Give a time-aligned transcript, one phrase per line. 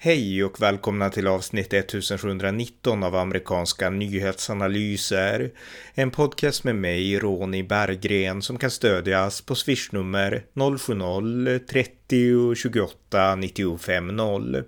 [0.00, 5.50] Hej och välkomna till avsnitt 1719 av amerikanska nyhetsanalyser.
[5.94, 14.62] En podcast med mig, Ronny Berggren, som kan stödjas på swishnummer 070-30 28 95 0.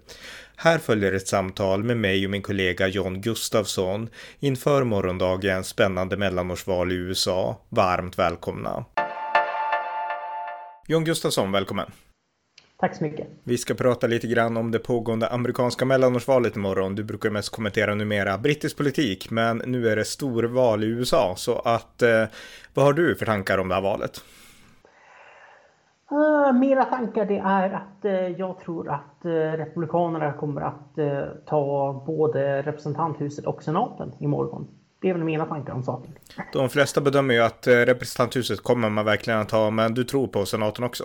[0.57, 4.09] Här följer ett samtal med mig och min kollega John Gustafsson
[4.41, 7.61] inför morgondagens spännande mellanårsval i USA.
[7.69, 8.85] Varmt välkomna!
[10.87, 11.91] John Gustafsson, välkommen!
[12.81, 13.29] Tack så mycket.
[13.45, 16.95] Vi ska prata lite grann om det pågående amerikanska mellanårsvalet imorgon.
[16.95, 21.35] Du brukar mest kommentera numera brittisk politik, men nu är det storval i USA.
[21.37, 22.25] Så att, eh,
[22.75, 24.25] vad har du för tankar om det här valet?
[26.13, 31.23] Uh, mina tankar det är att uh, jag tror att uh, Republikanerna kommer att uh,
[31.47, 34.69] ta både representanthuset och senaten imorgon.
[35.01, 36.13] Det är väl mina tankar om saken.
[36.53, 40.47] De flesta bedömer ju att representanthuset kommer man verkligen att ta, men du tror på
[40.47, 41.05] senaten också?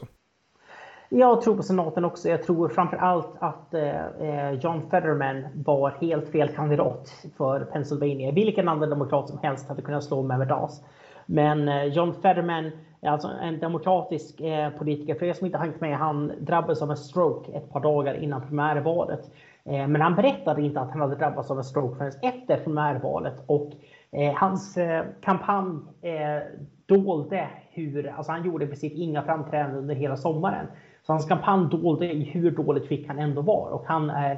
[1.10, 2.30] Jag tror på senaten också.
[2.30, 8.32] Jag tror framför allt att eh, eh, John Fetterman var helt fel kandidat för Pennsylvania.
[8.32, 10.84] Vilken annan demokrat som helst hade kunnat slå Mehmet Oz.
[11.26, 12.72] Men eh, John Fetterman
[13.02, 15.16] är alltså en demokratisk eh, politiker.
[15.16, 18.48] För er som inte hängt med, han drabbades av en stroke ett par dagar innan
[18.48, 19.32] primärvalet.
[19.66, 23.44] Eh, men han berättade inte att han hade drabbats av en stroke förrän efter primärvalet.
[23.48, 23.72] Och
[24.12, 26.42] eh, hans eh, kampanj eh,
[26.86, 30.68] dolde hur, alltså han gjorde i princip inga framträdanden under hela sommaren.
[31.06, 33.70] Så hans kampanj dolde hur dåligt skick han ändå var.
[33.70, 34.38] Och han är,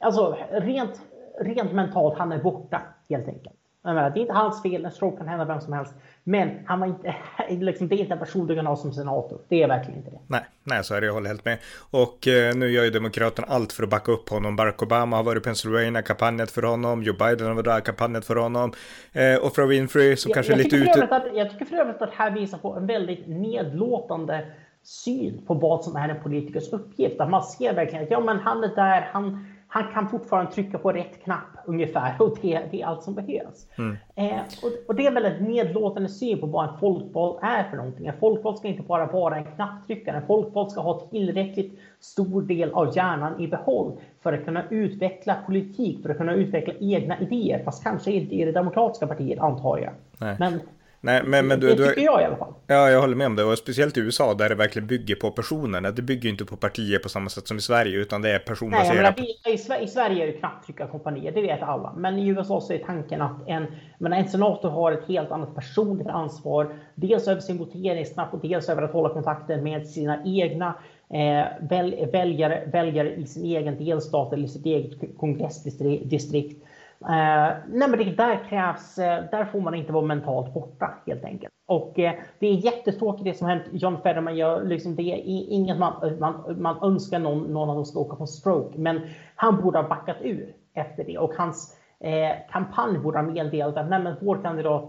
[0.00, 1.00] alltså rent,
[1.40, 3.56] rent mentalt, han är borta helt enkelt.
[3.84, 5.94] Menar, det är inte hans fel, en stroke kan hända vem som helst.
[6.24, 7.14] Men han var inte,
[7.64, 9.38] liksom, det är inte en person du kan ha som senator.
[9.48, 10.18] Det är verkligen inte det.
[10.26, 11.58] Nej, nej så är det, jag håller helt med.
[11.90, 14.56] Och eh, nu gör ju Demokraterna allt för att backa upp honom.
[14.56, 17.02] Barack Obama har varit i Pennsylvania, kampanjat för honom.
[17.02, 18.72] Joe Biden har varit där, kampanjat för honom.
[19.12, 21.16] Eh, och Oprah Winfrey som jag, kanske jag är lite ute...
[21.16, 24.46] Att, jag tycker för övrigt att det här visar på en väldigt nedlåtande
[24.84, 27.20] syn på vad som är en politikers uppgift.
[27.20, 30.78] Att man ser verkligen att ja, men han är där, han, han kan fortfarande trycka
[30.78, 33.68] på rätt knapp ungefär och det, det är allt som behövs.
[33.78, 33.96] Mm.
[34.14, 37.76] Eh, och, och, det är väl en nedlåtande syn på vad en folkvald är för
[37.76, 38.06] någonting.
[38.06, 40.16] En folkvald ska inte bara vara en knapptryckare.
[40.16, 43.92] En folkvald ska ha tillräckligt stor del av hjärnan i behåll
[44.22, 47.64] för att kunna utveckla politik, för att kunna utveckla egna idéer.
[47.64, 49.92] Fast kanske inte i det demokratiska partiet antar jag.
[50.18, 50.36] Nej.
[50.38, 50.60] Men
[51.04, 52.54] Nej, men, men du, det tycker du, jag i alla fall.
[52.66, 53.44] Ja, jag håller med om det.
[53.44, 55.90] Och speciellt i USA där det verkligen bygger på personerna.
[55.90, 59.16] Det bygger inte på partier på samma sätt som i Sverige, utan det är personbaserat.
[59.16, 61.92] Nej, menar, i, i Sverige är det knapptryckarkompanier, det vet alla.
[61.96, 63.66] Men i USA så är tanken att en,
[63.98, 66.76] menar, en senator har ett helt annat personligt ansvar.
[66.94, 70.74] Dels över sin voteringsknapp och dels över att hålla kontakten med sina egna
[71.10, 76.63] eh, väl, väljare, väljare i sin egen delstat eller sitt eget kongressdistrikt.
[77.08, 81.24] Eh, nej men det, där krävs, eh, där får man inte vara mentalt borta helt
[81.24, 81.52] enkelt.
[81.66, 84.36] Och eh, det är jättetråkigt det som hänt John Federman.
[84.36, 84.64] gör.
[84.64, 88.26] Liksom, det är inget man, man, man önskar någon, någon av dem ska åka på
[88.26, 88.78] stroke.
[88.78, 89.00] Men
[89.34, 91.18] han borde ha backat ur efter det.
[91.18, 94.84] Och hans eh, kampanj borde ha meddelat att nej, men vår kandidat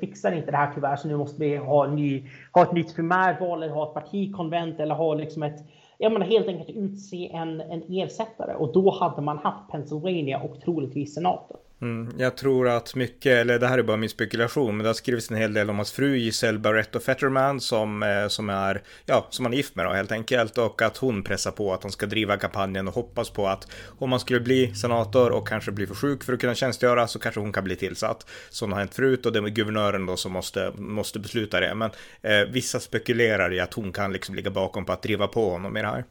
[0.00, 0.96] fixar inte det här tyvärr.
[0.96, 4.94] Så nu måste vi ha, ny, ha ett nytt primärval eller ha ett partikonvent eller
[4.94, 5.58] ha liksom ett
[6.00, 10.60] jag menar helt enkelt utse en, en ersättare och då hade man haft Pennsylvania och
[10.60, 11.56] troligtvis senaten.
[11.82, 14.94] Mm, jag tror att mycket, eller det här är bara min spekulation, men det har
[14.94, 19.26] skrivits en hel del om hans fru Giselle Barretto Fetterman som, eh, som är, ja,
[19.30, 21.92] som han är gift med då helt enkelt och att hon pressar på att han
[21.92, 23.68] ska driva kampanjen och hoppas på att
[23.98, 27.18] om han skulle bli senator och kanske bli för sjuk för att kunna tjänstgöra så
[27.18, 28.26] kanske hon kan bli tillsatt.
[28.50, 31.74] Sånt har hänt förut och det är guvernören då som måste, måste besluta det.
[31.74, 31.90] Men
[32.22, 35.76] eh, vissa spekulerar i att hon kan liksom ligga bakom på att driva på honom
[35.76, 36.04] i det här.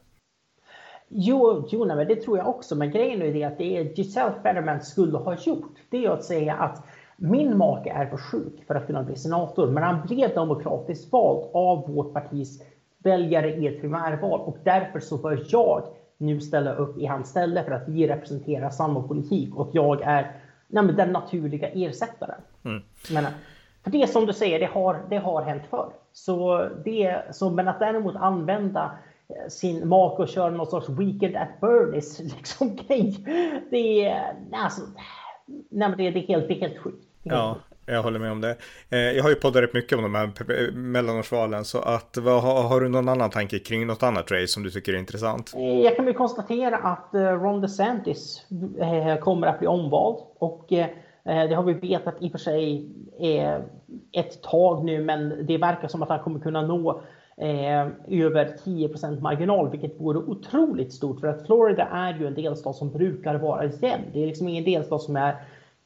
[1.08, 2.76] Jo, jo nej, det tror jag också.
[2.76, 5.74] Men grejen är det att det Giselle Fetterman skulle ha gjort.
[5.90, 6.84] Det är att säga att
[7.16, 11.50] min make är för sjuk för att kunna bli senator, men han blev demokratiskt vald
[11.52, 12.62] av vårt partis
[12.98, 15.82] väljare i ett primärval och därför så bör jag
[16.18, 20.32] nu ställa upp i hans ställe för att vi representerar samma politik och jag är
[20.66, 22.40] nej, den naturliga ersättaren.
[22.64, 22.82] Mm.
[23.12, 23.24] Men,
[23.84, 25.88] för det som du säger, det har, det har hänt förr.
[26.12, 28.90] Så det, så, men att däremot använda
[29.48, 33.16] sin make och köra någon sorts Weekend at Bernies liksom grej.
[33.70, 34.82] Det är, alltså,
[35.70, 37.04] nej, det, är, helt, det är helt sjukt.
[37.22, 38.56] Ja, jag håller med om det.
[38.90, 42.80] Eh, jag har ju poddat rätt mycket om de här mellanårsvalen, så att, vad, har,
[42.80, 45.52] du någon annan tanke kring något annat race som du tycker är intressant?
[45.56, 48.46] Eh, jag kan väl konstatera att eh, Ron DeSantis
[49.20, 50.66] kommer att bli omvald och
[51.24, 52.88] det har vi vetat i och för sig
[54.12, 57.02] ett tag nu, men det verkar som att han kommer kunna nå
[57.40, 61.20] eh, över 10% marginal, vilket vore otroligt stort.
[61.20, 64.04] För att Florida är ju en delstat som brukar vara jämn.
[64.12, 65.36] Det är liksom ingen delstat som är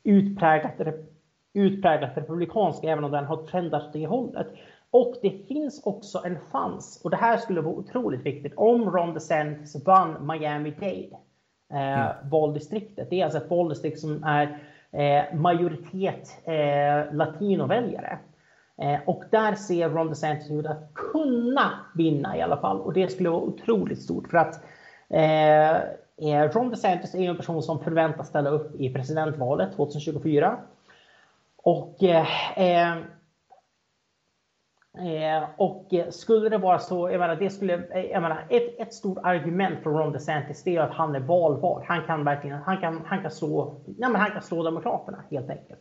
[0.02, 0.72] utpräglat,
[1.54, 4.46] utpräglat republikansk, även om den har trendat åt det hållet.
[4.90, 9.14] Och det finns också en chans, och det här skulle vara otroligt viktigt, om Ron
[9.14, 11.16] DeSantis vann Miami-Dade.
[11.72, 12.28] eh, mm.
[12.31, 13.10] valdistriktet.
[13.10, 14.58] Det är alltså ett valdistrikt som är
[14.93, 18.19] eh, majoritet eh, latinoväljare.
[18.82, 22.81] Eh, och där ser Ron DeSantis ut att kunna vinna i alla fall.
[22.81, 24.64] Och det skulle vara otroligt stort för att
[25.08, 25.76] eh,
[26.32, 30.58] eh, Ron DeSantis är en person som förväntas ställa upp i presidentvalet 2024.
[31.56, 32.96] Och eh, eh,
[34.99, 38.94] Eh, och skulle det vara så, jag menar, det skulle, eh, jag menar, ett, ett
[38.94, 41.84] stort argument för Ron DeSantis det är att han är valbar.
[41.88, 45.50] Han kan verkligen, han kan, han kan slå, ja, men han kan slå Demokraterna helt
[45.50, 45.81] enkelt.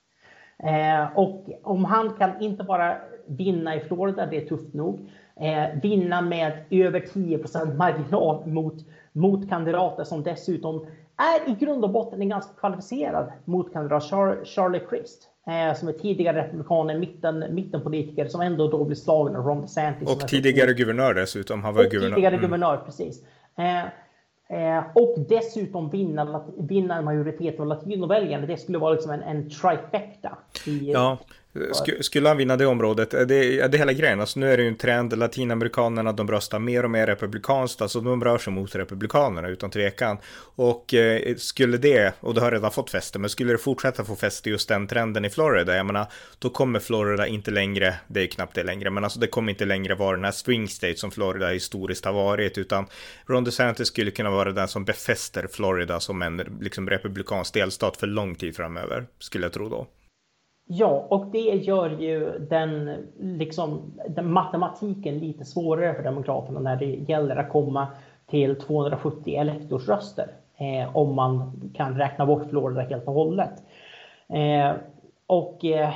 [0.64, 5.82] Eh, och om han kan inte bara vinna i Florida, det är tufft nog, eh,
[5.82, 7.40] vinna med över 10
[7.78, 8.76] marginal mot,
[9.12, 10.86] mot kandidater som dessutom
[11.18, 15.28] är i grund och botten en ganska kvalificerad motkandidat, Char Charlie Crist.
[15.48, 20.10] Eh, som är tidigare republikaner, mitten, mittenpolitiker som ändå då blir slagen av Ron DeSantis.
[20.10, 21.64] Och tidigare guvernör dessutom.
[21.64, 22.16] Han var och guvernör.
[22.16, 22.46] tidigare mm.
[22.46, 23.24] guvernör, precis.
[24.52, 28.46] Eh, och dessutom vinna, vinna en majoritet av latinoväljarna.
[28.46, 30.38] Det skulle vara liksom en, en trifecta.
[30.68, 31.18] I, ja,
[32.00, 34.20] skulle han vinna det området, det, det är hela grejen.
[34.20, 38.02] Alltså nu är det ju en trend, latinamerikanerna de röstar mer och mer republikanskt, alltså
[38.02, 40.18] de rör sig mot republikanerna utan tvekan.
[40.56, 44.16] Och eh, skulle det, och det har redan fått fäste, men skulle det fortsätta få
[44.16, 46.06] fäste just den trenden i Florida, jag menar,
[46.40, 49.66] då kommer Florida inte längre, det är knappt det längre, men alltså det kommer inte
[49.66, 52.86] längre vara den här swing state som Florida historiskt har varit, utan
[53.28, 58.08] Ron DeSantis skulle kunna vara den som befäster Florida som en liksom republikansk delstat för
[58.08, 59.88] lång tid framöver, skulle jag tro då.
[60.74, 66.86] Ja, och det gör ju den, liksom, den matematiken lite svårare för Demokraterna när det
[66.86, 67.88] gäller att komma
[68.28, 70.28] till 270 elektorsröster.
[70.58, 73.64] Eh, om man kan räkna bort Florida helt och hållet.
[74.30, 74.72] Eh,
[75.28, 75.94] och, eh,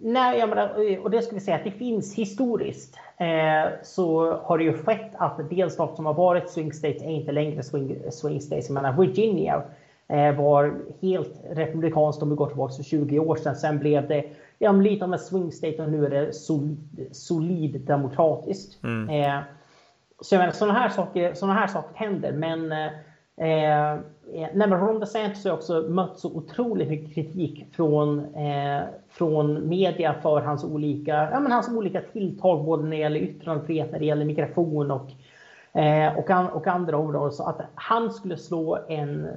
[0.00, 0.70] nej, jag menar,
[1.02, 5.12] och det ska vi säga att det finns historiskt eh, så har det ju skett
[5.14, 8.68] att delstater som har varit swing states är inte längre swing, swing states.
[8.68, 9.62] Jag menar Virginia
[10.08, 13.56] var helt republikanskt om vi går tillbaka för 20 år sedan.
[13.56, 14.24] Sen blev det
[14.58, 18.84] ja, lite av en swing state och nu är det solid, solid demokratiskt.
[18.84, 19.08] Mm.
[19.08, 19.40] Eh,
[20.20, 22.32] så jag menar, sådana här saker, såna här saker händer.
[22.32, 22.86] Men eh,
[23.48, 23.98] eh
[24.32, 30.14] nej, men Ron DeSantis har också mött så otroligt mycket kritik från, eh, från media
[30.22, 34.04] för hans olika, ja, men hans olika tilltag både när det gäller yttrandefrihet, när det
[34.04, 35.10] gäller migration och
[35.76, 37.32] Eh, och, an, och, andra områden.
[37.32, 39.32] Så att han skulle slå en, eh,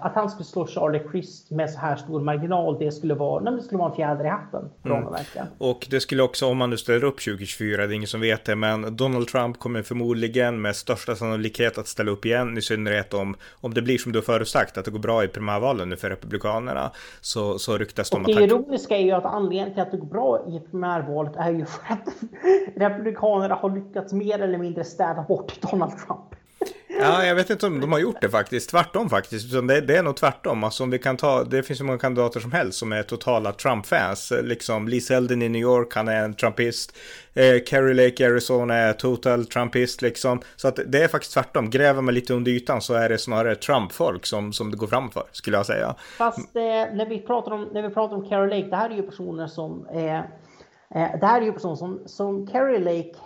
[0.00, 3.54] att han skulle slå Charlie Crist med så här stor marginal, det skulle vara, nej,
[3.54, 4.70] det skulle vara en fjäder i hatten.
[4.84, 5.04] Mm.
[5.58, 8.44] Och det skulle också, om man nu ställer upp 2024, det är ingen som vet
[8.44, 13.14] det, men Donald Trump kommer förmodligen med största sannolikhet att ställa upp igen, i synnerhet
[13.14, 16.10] om, om det blir som du förutsagt, att det går bra i primärvalen nu för
[16.10, 18.26] Republikanerna, så, så ryktas de att...
[18.26, 21.64] Det ironiska är ju att anledningen till att det går bra i primärvalet är ju
[21.64, 22.08] för att
[22.76, 26.36] Republikanerna har lyckats mer eller mindre städa bort Donald Trump.
[27.00, 28.70] Ja, jag vet inte om de har gjort det faktiskt.
[28.70, 29.52] Tvärtom faktiskt.
[29.52, 30.64] Det, det är nog tvärtom.
[30.64, 33.52] Alltså om vi kan ta, det finns så många kandidater som helst som är totala
[33.52, 34.32] Trump-fans.
[34.42, 36.96] Liksom Lee Selden i New York, han är en Trumpist.
[37.34, 40.40] Eh, Kerry Lake i Arizona är total Trumpist liksom.
[40.56, 41.70] Så att det är faktiskt tvärtom.
[41.70, 45.10] Gräver man lite under ytan så är det snarare Trump-folk som, som det går fram
[45.10, 45.94] för, skulle jag säga.
[46.18, 48.94] Fast eh, när, vi pratar om, när vi pratar om Kerry Lake, det här är
[48.94, 53.18] ju personer som eh, eh det här är ju personer som, som Kerry Lake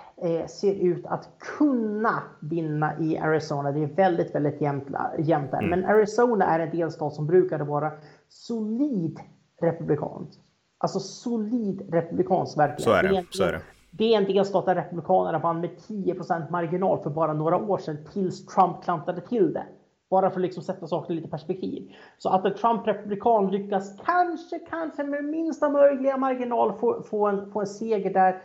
[0.48, 3.72] ser ut att kunna vinna i Arizona.
[3.72, 5.58] Det är väldigt, väldigt jämnt, jämnt där.
[5.58, 5.70] Mm.
[5.70, 7.92] Men Arizona är en delstat som brukade vara
[8.28, 9.20] solid
[9.60, 10.40] republikansk.
[10.78, 12.80] Alltså solid republikansk verkligen.
[12.80, 13.08] Så är det.
[13.08, 13.60] det, är, så är det.
[13.90, 17.96] Det är en delstat där Republikanerna vann med 10% marginal för bara några år sedan
[18.12, 19.64] tills Trump klantade till det.
[20.10, 21.92] Bara för att liksom sätta saker i lite perspektiv.
[22.18, 27.60] Så att en Trump-republikan lyckas kanske, kanske med minsta möjliga marginal få, få, en, få
[27.60, 28.42] en seger där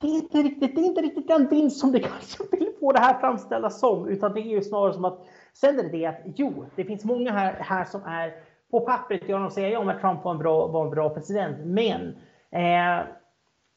[0.00, 2.92] det är inte riktigt, det är inte riktigt den vinst som det kanske vill få
[2.92, 6.06] det här framställas som, utan det är ju snarare som att sen är det det
[6.06, 8.32] att jo, det finns många här, här som är
[8.70, 11.56] på pappret, gör de säger ja, men Trump var en bra, var en bra president,
[11.64, 12.16] men
[12.50, 12.98] eh,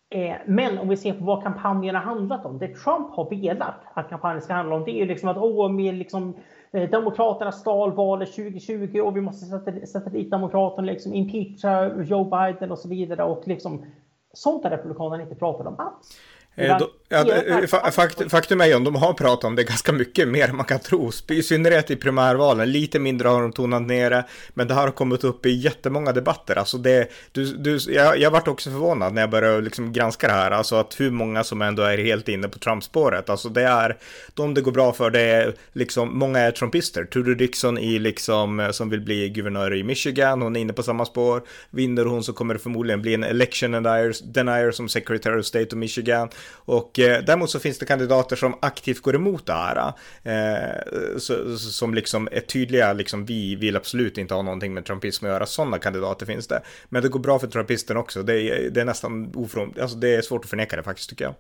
[0.10, 3.75] eh, men om vi ser på vad kampanjen har handlat om, det Trump har velat
[3.94, 6.36] att kampanjen ska handla om, det är ju liksom att åh, med liksom,
[6.72, 12.24] eh, Demokraterna stal valet 2020 och vi måste sätta, sätta dit Demokraterna, liksom impeacha Joe
[12.24, 13.86] Biden och så vidare och liksom
[14.34, 16.20] Sånt har Republikanerna inte pratat om alls.
[16.56, 20.27] Eh, då, ja, fakt, faktum är ju att de har pratat om det ganska mycket
[20.27, 21.12] mer än man kan tro.
[21.27, 22.72] I synnerhet i primärvalen.
[22.72, 24.25] Lite mindre har de tonat ner det.
[24.53, 26.56] Men det har kommit upp i jättemånga debatter.
[26.56, 30.34] Alltså det, du, du, jag, jag varit också förvånad när jag började liksom granska det
[30.34, 30.51] här.
[30.51, 33.30] Alltså att hur många som ändå är helt inne på Trump-spåret.
[33.30, 33.98] Alltså det är,
[34.34, 37.06] de det går bra för, det är liksom, många är trumpister.
[37.06, 41.06] Tudor Dixon i liksom, som vill bli guvernör i Michigan, hon är inne på samma
[41.06, 41.41] spår.
[41.70, 45.68] Vinner hon så kommer det förmodligen bli en election denier, denier som secretary of state
[45.68, 46.30] of Michigan.
[46.53, 49.93] Och eh, däremot så finns det kandidater som aktivt går emot det här.
[50.24, 55.25] Eh, så, som liksom är tydliga, liksom vi vill absolut inte ha någonting med trumpism
[55.25, 55.46] att göra.
[55.46, 56.62] Sådana kandidater finns det.
[56.89, 58.24] Men det går bra för trumpisten också.
[58.24, 61.25] Det är, det är nästan ofrån, alltså det är svårt att förneka det faktiskt tycker
[61.25, 61.34] jag.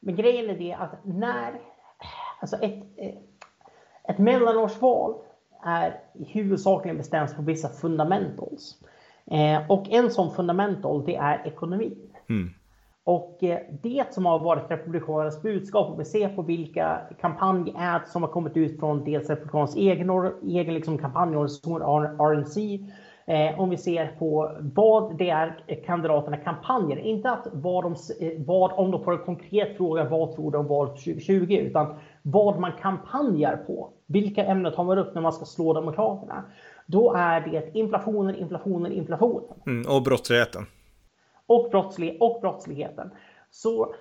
[0.00, 1.60] Men grejen är det att när,
[2.40, 2.84] alltså ett,
[4.08, 5.14] ett mellanårsval
[5.64, 8.76] är huvudsakligen bestäms på vissa fundamentals.
[9.30, 11.96] Eh, och en sån fundamental, det är ekonomi.
[12.28, 12.50] Mm.
[13.08, 18.22] Och eh, det som har varit Republikanernas budskap, om vi ser på vilka kampanjads som
[18.22, 20.10] har kommit ut från dels Republikanernas egen,
[20.42, 22.80] egen liksom kampanjorganisation RNC,
[23.26, 26.98] eh, om vi ser på vad det är kandidaterna kampanjer.
[26.98, 30.58] Inte att vad, de, eh, vad om de får en konkret fråga, vad tror de
[30.58, 33.90] om valet 2020, utan vad man kampanjar på.
[34.06, 36.44] Vilka ämnen tar man upp när man ska slå Demokraterna?
[36.86, 39.50] Då är det inflationen, inflationen, inflationen.
[39.66, 40.66] Mm, och brottsligheten.
[41.48, 43.10] Och, brottslig, och brottsligheten.
[43.50, 43.94] Så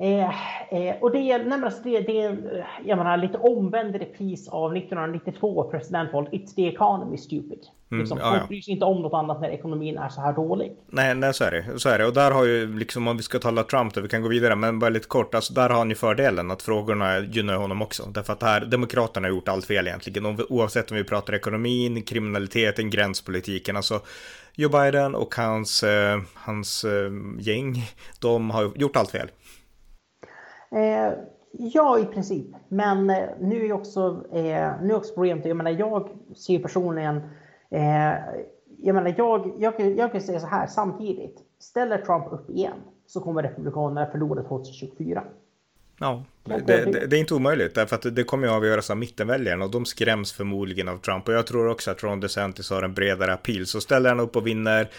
[0.00, 0.28] Eh,
[0.74, 5.70] eh, och det är, närmast det, det är jag menar, lite omvänd repris av 1992
[5.70, 6.32] presidentvalet.
[6.32, 7.58] It's the economy stupid.
[7.90, 8.46] Mm, liksom, ja.
[8.48, 10.76] bryr sig inte om något annat när ekonomin är så här dålig.
[10.86, 11.78] Nej, nej så, är det.
[11.78, 12.06] så är det.
[12.06, 14.56] Och där har ju, liksom om vi ska tala Trump, då vi kan gå vidare,
[14.56, 18.02] men bara lite kort, alltså där har han ju fördelen att frågorna gynnar honom också.
[18.14, 22.90] Därför att här, Demokraterna har gjort allt fel egentligen, oavsett om vi pratar ekonomin, kriminaliteten,
[22.90, 24.00] gränspolitiken, alltså
[24.60, 27.74] Joe Biden och hans, eh, hans eh, gäng,
[28.20, 29.30] de har gjort allt fel.
[30.70, 31.12] Eh,
[31.52, 32.46] ja, i princip.
[32.68, 37.16] Men eh, nu är också, eh, nu är också problemet, jag menar, jag ser personligen,
[37.70, 38.14] eh,
[38.78, 41.38] jag menar, jag, jag, jag kan säga så här samtidigt.
[41.58, 45.22] Ställer Trump upp igen så kommer Republikanerna förlora 2024.
[45.98, 49.64] Ja, det, det, det, är inte omöjligt, därför att det kommer ju avgöras av mittenväljarna
[49.64, 51.28] och de skräms förmodligen av Trump.
[51.28, 53.66] Och jag tror också att Ron DeSantis har en bredare appeal.
[53.66, 54.90] Så ställer han upp och vinner,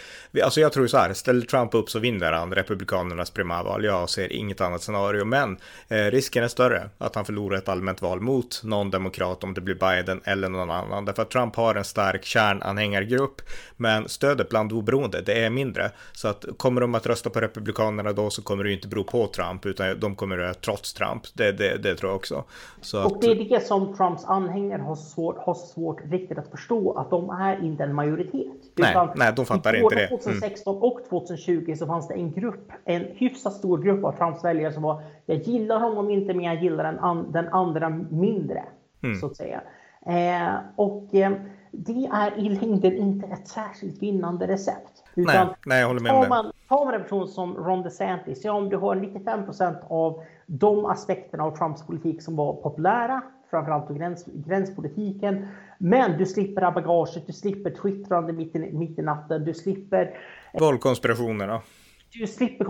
[0.44, 3.84] alltså jag tror så här, ställer Trump upp så vinner han Republikanernas primärval.
[3.86, 5.58] Jag ser inget annat scenario, men
[5.88, 9.62] eh, risken är större att han förlorar ett allmänt val mot någon demokrat om det
[9.62, 11.06] blir Biden eller någon annan.
[11.06, 13.42] Därför att Trump har en stark kärnanhängargrupp,
[13.78, 15.92] men stödet bland oberoende, det är mindre.
[16.12, 19.04] Så att kommer de att rösta på Republikanerna då så kommer det ju inte bero
[19.04, 21.24] på Trump, utan de kommer att trots Trump.
[21.34, 22.44] Det, det, det tror jag också.
[22.82, 26.94] Så och det är det som Trumps anhängare har svårt, har svårt riktigt att förstå,
[26.94, 28.48] att de är inte en majoritet.
[28.76, 30.08] Nej, nej de fattar inte det.
[30.08, 30.84] 2016 mm.
[30.84, 34.84] och 2020 så fanns det en grupp, en hyfsat stor grupp av Trumps väljare som
[34.84, 38.64] var, jag gillar honom inte men jag gillar den, an, den andra mindre,
[39.04, 39.20] mm.
[39.20, 39.62] så att säga.
[40.06, 41.32] Eh, och eh,
[41.72, 45.04] det är i längden inte ett särskilt vinnande recept.
[45.16, 46.30] Utan nej, nej, jag håller med om det.
[46.30, 50.86] Man, tar man en person som Ron DeSantis, ja om du har 95% av de
[50.86, 55.48] aspekterna av Trumps politik som var populära, framförallt gräns, gränspolitiken.
[55.78, 60.18] Men du slipper bagaget, du slipper twittrande mitt i, mitt i natten, du slipper...
[60.60, 61.62] Valkonspirationerna.
[62.14, 62.66] Du slipper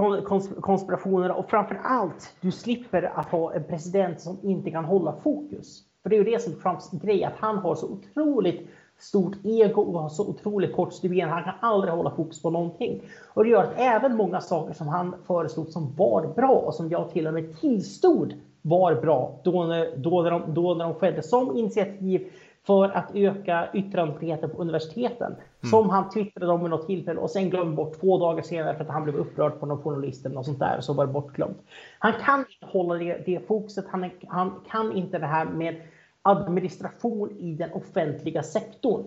[0.61, 5.83] konspirationerna och framför allt, du slipper att ha en president som inte kan hålla fokus.
[6.03, 8.69] För det är ju det som Trumps grej, att han har så otroligt
[9.01, 11.27] stort ego och har så otroligt kort stubin.
[11.27, 13.01] Han kan aldrig hålla fokus på någonting.
[13.33, 16.89] Och det gör att även många saker som han föreslog som var bra och som
[16.89, 20.93] jag till och med tillstod var bra då, när, då, när, de, då när de
[20.93, 22.31] skedde som initiativ
[22.63, 25.27] för att öka yttrandefriheten på universiteten.
[25.31, 25.69] Mm.
[25.71, 28.83] Som han twittrade om vid något tillfälle och sen glömde bort två dagar senare för
[28.83, 31.57] att han blev upprörd på någon journalist eller något sånt där så var det bortglömt.
[31.99, 33.85] Han kan inte hålla det, det fokuset.
[33.91, 35.75] Han, han kan inte det här med
[36.21, 39.05] administration i den offentliga sektorn.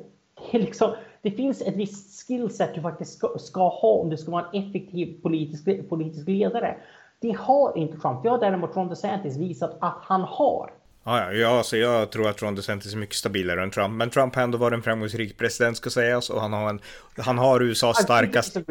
[0.52, 4.30] Det, liksom, det finns ett visst skillset du faktiskt ska, ska, ha om du ska
[4.30, 6.76] vara en effektiv politisk, politisk ledare.
[7.20, 8.22] Det har inte Trump.
[8.22, 10.70] Det har däremot Ron DeSantis visat att han har.
[11.04, 13.94] Ja, ja, alltså jag tror att Ron DeSantis är mycket stabilare än Trump.
[13.94, 16.80] Men Trump har ändå varit en framgångsrik president ska sägas och han har, en,
[17.16, 18.64] han har USAs starkaste...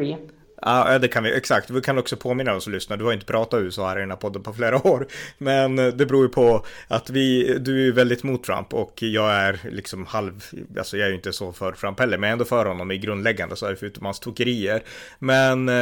[0.62, 1.36] Ja, det kan vi.
[1.36, 1.70] Exakt.
[1.70, 2.96] Vi kan också påminna oss och lyssna.
[2.96, 5.06] Du har inte pratat USA här i den här podden på flera år.
[5.38, 9.34] Men eh, det beror ju på att vi, du är väldigt mot Trump och jag
[9.34, 10.44] är liksom halv,
[10.78, 12.90] alltså jag är ju inte så för Trump heller, men jag är ändå för honom
[12.90, 14.82] i grundläggande så är det förutom hans tokerier.
[15.18, 15.74] Men eh,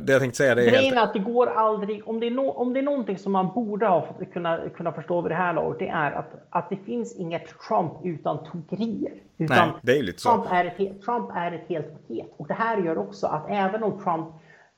[0.00, 2.30] det jag tänkte säga det är Grejen är att det går aldrig, om det är,
[2.30, 5.54] no, om det är någonting som man borde ha kunna, kunna förstå vid det här
[5.54, 9.12] laget, det är att, att det finns inget Trump utan tokerier.
[9.38, 10.28] Utan Nej, det är lite så.
[10.30, 12.34] Trump är, ett, Trump är ett helt paket.
[12.36, 14.28] Och det här gör också att även om Trump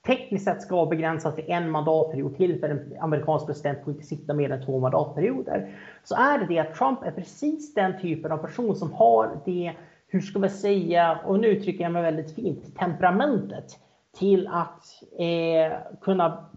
[0.07, 4.35] tekniskt sett ska begränsas till en mandatperiod till, för en amerikansk president får inte sitta
[4.35, 8.39] mer än två mandatperioder, så är det det att Trump är precis den typen av
[8.39, 9.73] person som har det,
[10.07, 13.79] hur ska vi säga, och nu uttrycker jag mig väldigt fint, temperamentet
[14.19, 14.85] till att
[15.19, 16.51] eh, kunna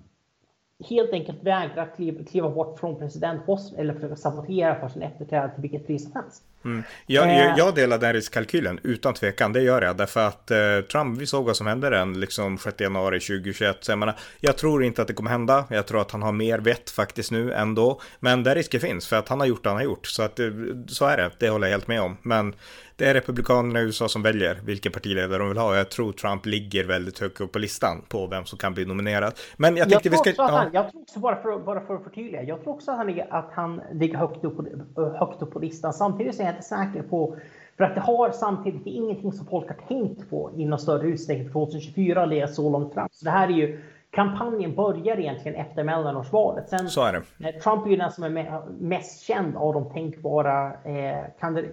[0.90, 5.62] helt enkelt vägrar kliva, kliva bort från presidentposten eller försöka sabotera för sin efterträdare till
[5.62, 6.44] vilket pris som helst.
[6.66, 6.84] Mm.
[7.06, 7.58] Jag, jag, eh.
[7.58, 9.98] jag, delar den riskkalkylen, utan tvekan, det gör jag.
[9.98, 10.58] Därför att eh,
[10.92, 13.78] Trump, vi såg vad som hände den liksom 6 januari 2021.
[13.80, 15.66] Så jag, menar, jag tror inte att det kommer hända.
[15.70, 18.02] Jag tror att han har mer vett faktiskt nu ändå.
[18.20, 20.08] Men där risken finns, för att han har gjort det han har gjort.
[20.08, 20.48] Så, att, eh,
[20.88, 22.18] så är det, det håller jag helt med om.
[22.22, 22.56] Men
[22.96, 25.76] det är republikanerna i USA som väljer vilken partiledare de vill ha.
[25.76, 29.34] Jag tror Trump ligger väldigt högt upp på listan på vem som kan bli nominerad.
[29.58, 30.44] Men jag tänkte jag vi ska...
[30.44, 33.08] Han, jag tror också, bara för, bara för att förtydliga, jag tror också att han,
[33.08, 34.58] ligger, att han ligger högt upp,
[34.96, 35.94] på, högt upp på listan.
[35.94, 37.36] Samtidigt så är inte säker på
[37.78, 41.52] för att det har samtidigt ingenting som folk har tänkt på i någon större utsträckning
[41.52, 43.08] 2024 eller så långt fram.
[43.12, 43.80] Så det här är ju
[44.12, 46.70] kampanjen börjar egentligen efter mellanårsvalet.
[46.70, 47.52] Sen, Så är det.
[47.52, 51.24] Trump är ju den som är mest känd av de tänkbara eh,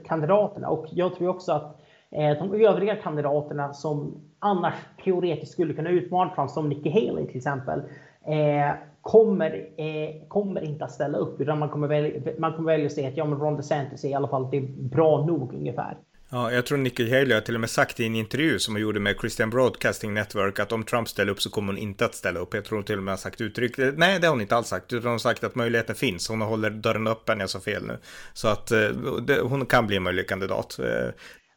[0.05, 5.91] kandidaterna och jag tror också att eh, de övriga kandidaterna som annars teoretiskt skulle kunna
[5.91, 7.83] utmana Trump, som Nikki Haley till exempel,
[8.25, 12.87] eh, kommer, eh, kommer inte att ställa upp utan man kommer välja, man kommer välja
[12.87, 15.54] att säga att ja, men Ron DeSantis är i alla fall det är bra nog
[15.54, 15.97] ungefär.
[16.33, 18.83] Ja, jag tror Nikki Haley har till och med sagt i en intervju som hon
[18.83, 22.14] gjorde med Christian Broadcasting Network att om Trump ställer upp så kommer hon inte att
[22.14, 22.54] ställa upp.
[22.54, 23.78] Jag tror hon till och med har sagt uttryck.
[23.97, 26.28] Nej, det har hon inte alls sagt, utan hon har sagt att möjligheten finns.
[26.28, 27.99] Hon håller dörren öppen, jag sa fel nu.
[28.33, 28.88] Så att eh,
[29.26, 30.78] det, hon kan bli en möjlig kandidat.
[30.78, 31.11] Eh,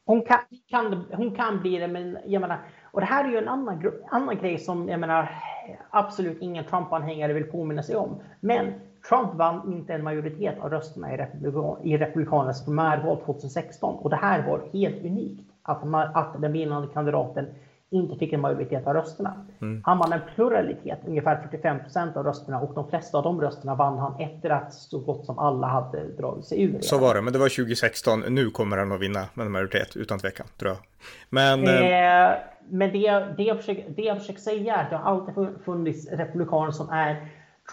[0.06, 2.60] hon kan, kan, hon kan bli det, men jag menar,
[2.94, 5.30] och det här är ju en annan, annan grej som jag menar
[5.90, 8.22] absolut ingen Trump-anhängare vill påminna sig om.
[8.40, 8.74] Men
[9.10, 14.16] Trump vann inte en majoritet av rösterna i, republikan, i Republikanernas primärval 2016 och det
[14.16, 17.48] här var helt unikt att, man, att den vinnande kandidaten
[17.94, 19.46] inte fick en majoritet av rösterna.
[19.62, 19.82] Mm.
[19.86, 23.76] Han vann en pluralitet, ungefär 45 procent av rösterna och de flesta av de rösterna
[23.76, 26.78] vann han efter att så gott som alla hade dragit sig ur.
[26.82, 28.20] Så var det, men det var 2016.
[28.20, 30.80] Nu kommer han att vinna med en majoritet utan tvekan, tror jag.
[31.30, 32.32] Men, eh, eh,
[32.70, 35.34] men det, det, jag försöker, det jag försöker säga är att det har alltid
[35.66, 37.28] funnits republikaner som är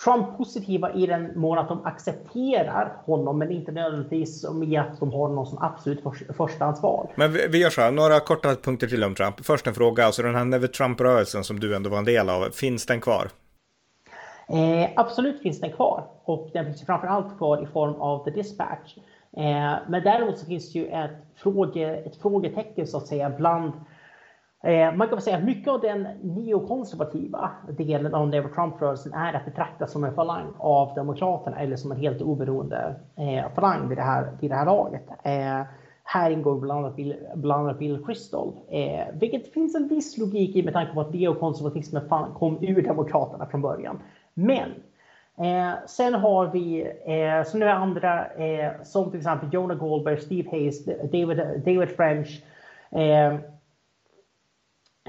[0.04, 5.28] Trump-positiva i den mån att de accepterar honom, men inte nödvändigtvis med att de har
[5.28, 7.08] någon som absolut för, förstahandsval.
[7.14, 9.34] Men vi, vi gör så här, några korta punkter till om Trump.
[9.46, 12.50] Först en fråga, alltså den här Never Trump-rörelsen som du ändå var en del av,
[12.50, 13.28] finns den kvar?
[14.48, 18.30] Eh, absolut finns den kvar och den finns framför allt kvar i form av The
[18.30, 18.96] Dispatch.
[19.36, 23.72] Eh, men däremot så finns det ju ett, fråge, ett frågetecken så att säga bland
[24.62, 29.34] Eh, man kan väl säga att mycket av den neokonservativa delen av Never Trump-rörelsen är
[29.34, 33.98] att betrakta som en falang av Demokraterna eller som en helt oberoende eh, falang vid
[33.98, 35.08] det här, vid det här laget.
[35.24, 35.62] Eh,
[36.04, 40.56] här ingår bland annat Bill, bland annat Bill Crystal, eh, vilket finns en viss logik
[40.56, 42.02] i med tanke på att neokonservatismen
[42.38, 43.98] kom ur Demokraterna från början.
[44.34, 44.70] Men
[45.40, 50.20] Eh, sen har vi eh, så nu är andra eh, som till exempel Jonah Goldberg,
[50.20, 52.42] Steve Hayes, David, David French,
[52.90, 53.34] eh,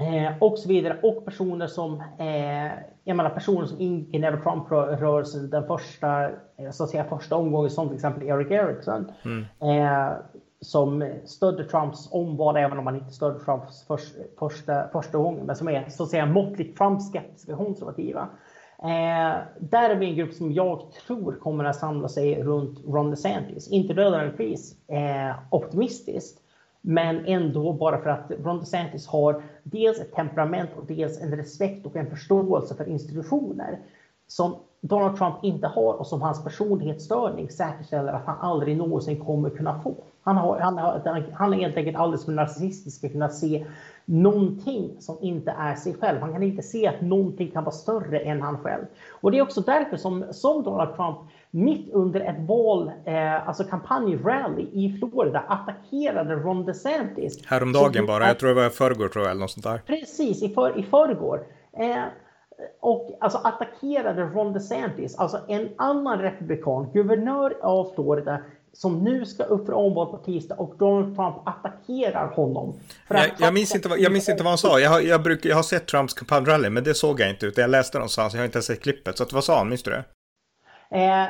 [0.00, 0.98] Eh, och så vidare.
[1.02, 2.72] Och personer som, eh,
[3.04, 7.36] jag menar personer som ingick i Never Trump-rörelsen den första, eh, så att säga, första
[7.36, 9.12] omgången, som till exempel Eric Erickson.
[9.24, 9.44] Mm.
[9.60, 10.12] Eh,
[10.60, 13.98] som stödde Trumps omval, även om han inte stödde Trumps för,
[14.38, 18.28] första, första gången, men som är så att säga måttligt Trump-skeptiska konservativa.
[18.82, 23.10] Eh, där är vi en grupp som jag tror kommer att samla sig runt Ron
[23.10, 23.68] DeSantis.
[23.68, 26.41] Inte nödvändigtvis eh, optimistiskt,
[26.82, 31.86] men ändå bara för att Ron DeSantis har dels ett temperament och dels en respekt
[31.86, 33.78] och en förståelse för institutioner
[34.26, 39.50] som Donald Trump inte har och som hans personlighetsstörning säkerställer att han aldrig någonsin kommer
[39.50, 39.94] kunna få.
[40.22, 43.66] Han, har, han, har, han är helt enkelt alldeles för narcissistisk för att kunna se
[44.04, 46.20] någonting som inte är sig själv.
[46.20, 48.84] Han kan inte se att någonting kan vara större än han själv.
[49.10, 51.18] Och det är också därför som, som Donald Trump
[51.54, 57.46] mitt under ett val, eh, alltså kampanjrally i Florida attackerade Ron DeSantis.
[57.46, 59.82] Häromdagen bara, jag tror det var i förrgår tror jag, eller något sånt där.
[59.86, 61.46] Precis, i, för, i förrgår.
[61.78, 62.04] Eh,
[62.80, 68.40] och alltså attackerade Ron DeSantis, alltså en annan republikan, guvernör av Florida,
[68.72, 72.80] som nu ska upp för omval på tisdag och Donald Trump attackerar honom.
[73.08, 74.78] Jag, jag, minns inte, vad, jag minns inte vad han sa.
[74.78, 77.62] Jag har, jag, bruk, jag har sett Trumps kampanjrally, men det såg jag inte utan
[77.62, 78.34] jag läste någonstans.
[78.34, 79.18] Jag har inte sett klippet.
[79.18, 79.68] Så vad sa han?
[79.68, 80.04] Minns du det?
[80.92, 81.26] Eh,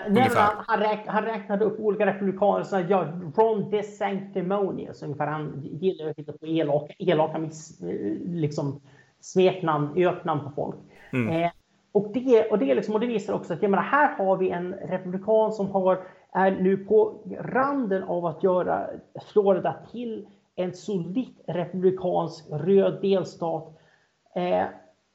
[0.66, 5.26] han, räk, han räknade upp olika republikaner som ja, Ron DeSanctimonious ungefär.
[5.26, 7.80] Han gillar att hitta på elaka, elaka miss,
[8.26, 8.80] liksom,
[9.20, 10.76] smeknamn, öknamn på folk.
[11.12, 11.42] Mm.
[11.42, 11.50] Eh,
[11.92, 14.50] och, det, och, det liksom, och det visar också att jag menar, här har vi
[14.50, 16.00] en republikan som har,
[16.32, 18.86] är nu på randen av att göra
[19.32, 23.78] Florida till en solitt republikansk röd delstat.
[24.34, 24.64] Eh,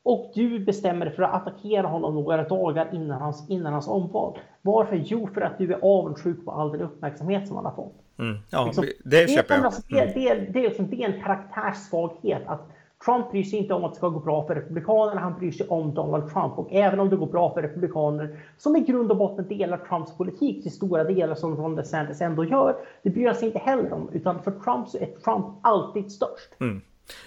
[0.07, 4.37] och du bestämmer för att attackera honom några dagar innan hans, innan hans omval.
[4.61, 5.01] Varför?
[5.05, 7.95] Jo, för att du är avundsjuk på all den uppmärksamhet som han har fått.
[8.19, 8.37] Mm.
[8.49, 9.63] Ja, liksom, det köper jag.
[9.63, 10.13] Mm.
[10.13, 12.61] Det, det, det, är liksom, det är en karaktärssvaghet att
[13.05, 15.67] Trump bryr sig inte om att det ska gå bra för Republikanerna, han bryr sig
[15.67, 16.59] om Donald Trump.
[16.59, 20.17] Och även om det går bra för Republikaner, som i grund och botten delar Trumps
[20.17, 23.93] politik till stora delar som Ron DeSantis ändå gör, det bryr han sig inte heller
[23.93, 24.09] om.
[24.13, 26.49] Utan för Trump så är Trump alltid störst.
[26.59, 26.81] Mm.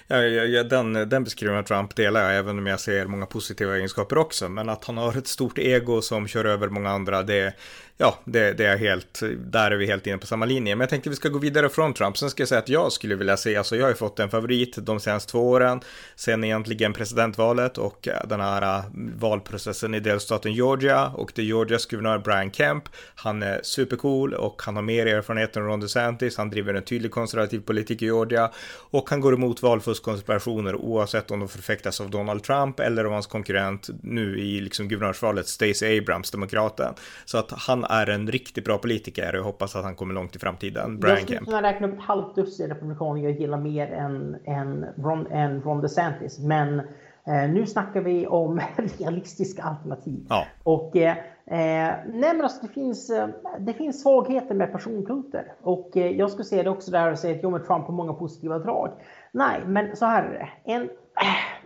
[0.06, 3.26] Ja, ja, ja, den, den beskrivningen av Trump delar jag, även om jag ser många
[3.26, 4.48] positiva egenskaper också.
[4.48, 7.54] Men att han har ett stort ego som kör över många andra, det,
[8.00, 10.74] ja, det, det är helt, där är vi helt inne på samma linje.
[10.74, 12.18] Men jag tänkte vi ska gå vidare från Trump.
[12.18, 14.30] Sen ska jag säga att jag skulle vilja se, alltså jag har ju fått en
[14.30, 15.80] favorit de senaste två åren,
[16.16, 18.84] sen egentligen presidentvalet och äh, den här äh,
[19.18, 22.84] valprocessen i delstaten Georgia och det är Georgias guvernör Brian Kemp.
[23.14, 26.36] Han är supercool och han har mer erfarenhet än Ron DeSantis.
[26.36, 28.50] Han driver en tydlig konservativ politik i Georgia
[28.90, 33.26] och han går emot valfuskkonspirationer oavsett om de förfäktas av Donald Trump eller av hans
[33.26, 36.94] konkurrent nu i liksom guvernörsvalet Stacey Abrams, demokraten.
[37.24, 40.38] Så att han är en riktigt bra politiker och hoppas att han kommer långt i
[40.38, 41.00] framtiden.
[41.00, 44.86] Brian jag skulle kunna räkna upp ett halvt dussin republikaner jag gillar mer än, än,
[44.96, 46.38] Ron, än Ron DeSantis.
[46.38, 48.60] Men eh, nu snackar vi om
[48.98, 50.26] realistiska alternativ.
[50.28, 50.46] Ja.
[50.62, 53.28] Och eh, eh, nej men alltså det finns, eh,
[53.58, 55.52] det finns svagheter med personkulter.
[55.62, 57.94] Och eh, jag skulle säga det också där och säga att jo men Trump har
[57.94, 58.90] många positiva drag.
[59.32, 60.72] Nej, men så här är det.
[60.72, 60.82] En,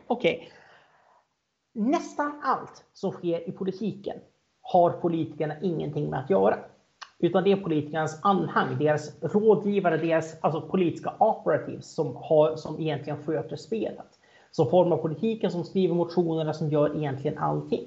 [0.07, 0.37] Okej.
[0.37, 0.49] Okay.
[1.73, 4.19] Nästan allt som sker i politiken
[4.63, 6.59] har politikerna ingenting med att göra.
[7.19, 13.25] Utan det är politikernas anhang, deras rådgivare, deras alltså politiska operatives som, har, som egentligen
[13.25, 14.19] sköter spelet.
[14.51, 17.87] Som formar politiken, som skriver motionerna, som gör egentligen allting.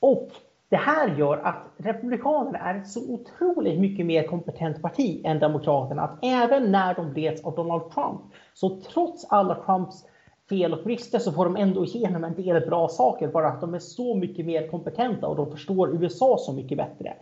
[0.00, 0.30] Och
[0.70, 6.02] det här gör att Republikanerna är ett så otroligt mycket mer kompetent parti än Demokraterna.
[6.02, 8.20] Att även när de leds av Donald Trump,
[8.54, 10.04] så trots alla Trumps
[10.48, 13.74] fel och brister så får de ändå igenom en del bra saker bara att de
[13.74, 17.12] är så mycket mer kompetenta och de förstår USA så mycket bättre.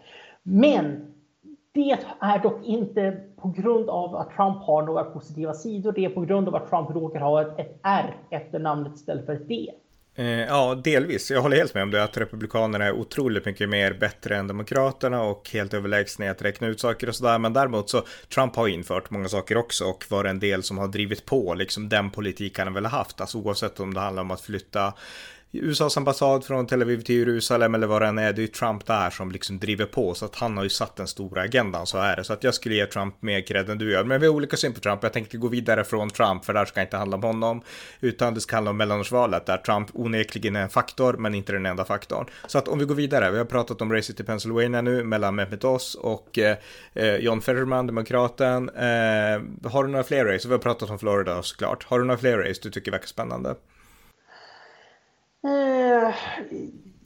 [0.43, 1.15] Men
[1.73, 5.93] det är dock inte på grund av att Trump har några positiva sidor.
[5.93, 9.27] Det är på grund av att Trump råkar ha ett, ett R efter namnet istället
[9.27, 9.71] för ett D.
[10.19, 11.31] Eh, ja, delvis.
[11.31, 15.23] Jag håller helt med om det, att Republikanerna är otroligt mycket mer bättre än Demokraterna
[15.23, 17.39] och helt överlägsna i att räkna ut saker och sådär.
[17.39, 18.05] Men däremot så,
[18.35, 21.89] Trump har infört många saker också och var en del som har drivit på liksom
[21.89, 23.21] den politik han väl har haft.
[23.21, 24.95] Alltså oavsett om det handlar om att flytta
[25.53, 28.49] USAs ambassad från Tel Aviv till Jerusalem eller vad det än är, det är ju
[28.49, 31.87] Trump där som liksom driver på så att han har ju satt den stora agendan,
[31.87, 32.25] så är det.
[32.25, 34.05] Så att jag skulle ge Trump mer cred än du gör.
[34.05, 35.03] Men vi har olika syn på Trump.
[35.03, 37.63] Jag tänkte gå vidare från Trump, för det här ska inte handla om honom,
[38.01, 41.67] utan det ska handla om mellanårsvalet där Trump onekligen är en faktor, men inte den
[41.67, 42.27] enda faktorn.
[42.47, 45.35] Så att om vi går vidare, vi har pratat om racet i Pennsylvania nu mellan
[45.35, 46.57] Mehmet Oz och eh,
[46.95, 48.69] eh John Fetterman, demokraten.
[48.69, 50.49] Eh, har du några fler race?
[50.49, 51.85] Vi har pratat om Florida såklart.
[51.85, 53.55] Har du några fler race du tycker verkar spännande?
[55.43, 56.13] Eh,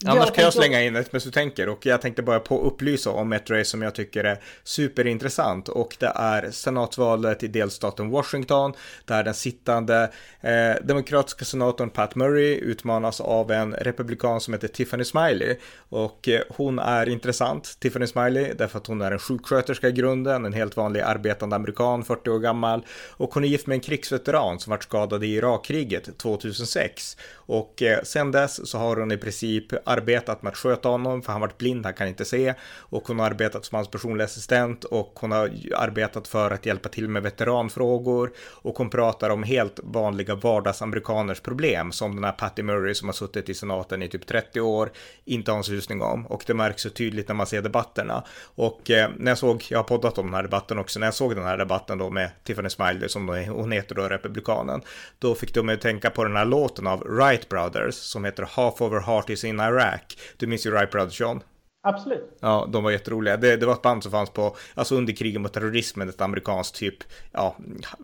[0.05, 3.09] Annars kan jag slänga in ett medan du tänker och jag tänkte bara på upplysa
[3.09, 8.73] om ett race som jag tycker är superintressant och det är senatsvalet i delstaten Washington
[9.05, 10.11] där den sittande
[10.41, 15.55] eh, demokratiska senatorn Pat Murray utmanas av en republikan som heter Tiffany Smiley.
[15.89, 20.45] Och eh, hon är intressant, Tiffany Smiley, därför att hon är en sjuksköterska i grunden,
[20.45, 22.85] en helt vanlig arbetande amerikan, 40 år gammal.
[23.11, 28.03] Och hon är gift med en krigsveteran som varit skadad i Irakkriget 2006 och eh,
[28.03, 29.65] sen dess så har hon i princip
[29.97, 32.53] arbetat med att sköta honom, för han varit blind, han kan inte se.
[32.77, 36.89] Och hon har arbetat som hans personliga assistent och hon har arbetat för att hjälpa
[36.89, 38.31] till med veteranfrågor.
[38.37, 43.13] Och hon pratar om helt vanliga vardagsamerikaners problem, som den här Patty Murray som har
[43.13, 44.91] suttit i senaten i typ 30 år,
[45.25, 46.25] inte har en susning om.
[46.27, 48.23] Och det märks så tydligt när man ser debatterna.
[48.55, 51.13] Och eh, när jag såg, jag har poddat om den här debatten också, när jag
[51.13, 54.81] såg den här debatten då med Tiffany Smiley, som då, hon heter då republikanen,
[55.19, 58.47] då fick de mig att tänka på den här låten av Wright Brothers, som heter
[58.51, 60.17] Half Over Heart is in Iraq Crack.
[60.37, 61.43] Du minns ju Wright Brothers John?
[61.85, 62.37] Absolut.
[62.39, 63.37] Ja, de var jätteroliga.
[63.37, 66.75] Det, det var ett band som fanns på, alltså under kriget mot terrorismen, ett amerikanskt
[66.75, 66.95] typ,
[67.31, 67.55] ja,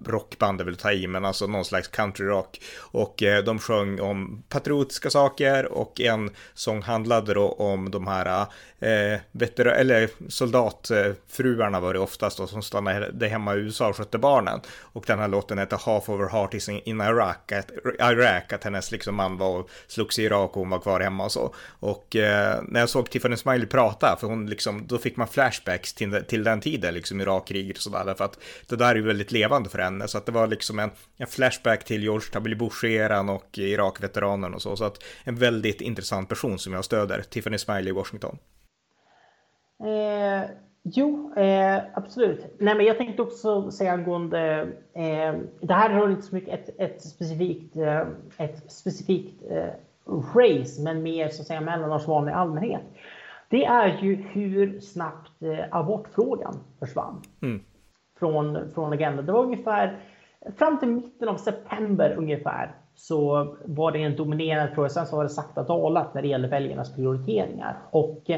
[0.06, 2.62] rockband är väl att ta i, men alltså någon slags countryrock.
[2.78, 8.46] Och eh, de sjöng om patriotiska saker och en sång handlade då om de här
[8.80, 14.18] eh, veteran, eller soldatfruarna var det oftast då, som stannade hemma i USA och skötte
[14.18, 14.60] barnen.
[14.80, 18.64] Och den här låten heter Half of her Heart is in Iraq, att, Iraq, att
[18.64, 21.56] hennes liksom man var och slogs i Irak och hon var kvar hemma och så.
[21.80, 25.94] Och eh, när jag såg Tiffany Smiley prata, för hon liksom, då fick man flashbacks
[25.94, 29.32] till, till den tiden, liksom Irakkriget och sådär, för att det där är ju väldigt
[29.32, 32.56] levande för henne, så att det var liksom en, en flashback till George W.
[32.56, 37.58] Bush-eran och Irak-veteranen och så, så att en väldigt intressant person som jag stöder, Tiffany
[37.58, 38.38] Smiley i Washington.
[39.84, 40.50] Eh,
[40.84, 42.56] jo, eh, absolut.
[42.60, 44.62] Nej, men jag tänkte också säga angående,
[44.94, 49.74] eh, det här har inte så mycket ett, ett specifikt, eh, ett specifikt eh,
[50.36, 52.82] race, men mer så att säga mellanårsval i allmänhet
[53.50, 57.62] det är ju hur snabbt eh, abortfrågan försvann mm.
[58.20, 59.26] från, från agendan.
[59.26, 60.00] Det var ungefär
[60.58, 64.90] fram till mitten av september ungefär så var det en dominerande fråga.
[64.90, 67.78] Sen så har det sakta dalat när det gäller väljarnas prioriteringar.
[67.92, 68.30] Och,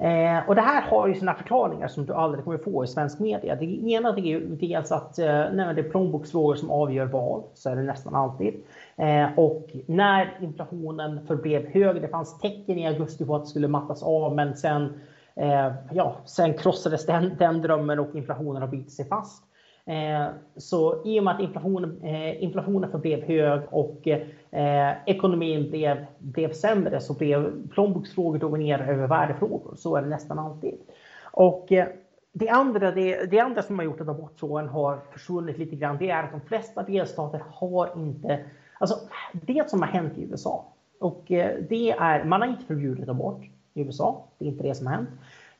[0.00, 3.18] eh, och det här har ju sina förklaringar som du aldrig kommer få i svensk
[3.18, 3.56] media.
[3.56, 7.70] Det ena är ju dels att eh, när det är plånboksfrågor som avgör val, så
[7.70, 8.54] är det nästan alltid.
[8.96, 13.68] Eh, och när inflationen förblev hög, det fanns tecken i augusti på att det skulle
[13.68, 15.00] mattas av, men sen
[15.40, 19.44] Eh, ja, sen krossades den, den drömmen och inflationen har bitit sig fast.
[19.90, 26.06] Eh, så i och med att inflationen, eh, inflationen förblev hög och eh, ekonomin blev,
[26.18, 29.74] blev sämre så blev plånboksfrågor dominerade över värdefrågor.
[29.76, 30.74] Så är det nästan alltid.
[31.22, 31.86] Och eh,
[32.32, 36.10] det andra, det, det andra som har gjort att abortfrågan har försvunnit lite grann, det
[36.10, 38.44] är att de flesta delstater har inte...
[38.78, 38.94] Alltså,
[39.32, 40.64] det som har hänt i USA,
[41.00, 43.42] och eh, det är, man har inte förbjudit abort
[43.74, 44.24] i USA.
[44.38, 45.08] Det är inte det som har hänt.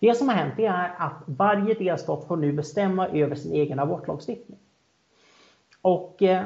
[0.01, 4.59] Det som har hänt är att varje delstat får nu bestämma över sin egen abortlagstiftning.
[5.83, 6.45] Och eh,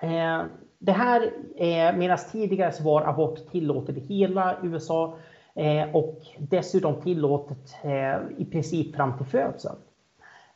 [0.00, 0.42] eh
[0.78, 1.22] det här,
[1.56, 5.16] eh, medan tidigare så var abort tillåtet i hela USA
[5.54, 9.76] eh, och dessutom tillåtet eh, i princip fram till födseln.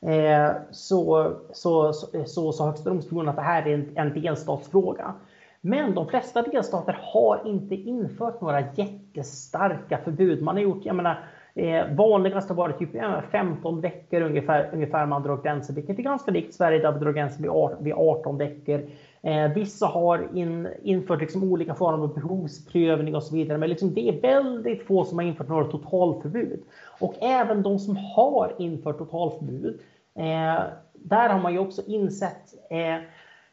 [0.00, 5.14] Eh, så, så, så, så, så Högsta domstolen att det här är en, en delstatsfråga.
[5.60, 10.42] Men de flesta delstater har inte infört några jättestarka förbud.
[10.42, 12.90] Man har gjort, jag menar, eh, vanligast har varit typ
[13.30, 17.12] 15 veckor ungefär, ungefär man drar gränser, vilket är ganska likt Sverige där vi drar
[17.12, 18.86] gränser vid 18 veckor.
[19.22, 23.94] Eh, vissa har in, infört liksom olika former av behovsprövning och så vidare, men liksom
[23.94, 26.62] det är väldigt få som har infört några totalförbud.
[27.00, 29.80] Och även de som har infört totalförbud,
[30.18, 30.62] eh,
[30.94, 33.02] där har man ju också insett eh,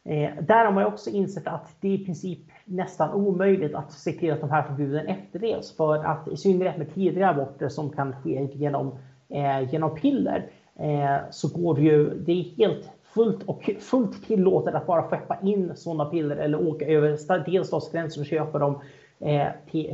[0.09, 4.33] Eh, där har man också insett att det i princip nästan omöjligt att se till
[4.33, 5.77] att de här förbuden efterlevs.
[5.77, 8.91] För att i synnerhet med tidiga aborter som kan ske genom,
[9.29, 14.75] eh, genom piller eh, så går det ju, det är helt fullt och fullt tillåtet
[14.75, 18.79] att bara skeppa in sådana piller eller åka över delstatsgränsen och köpa dem
[19.19, 19.47] eh,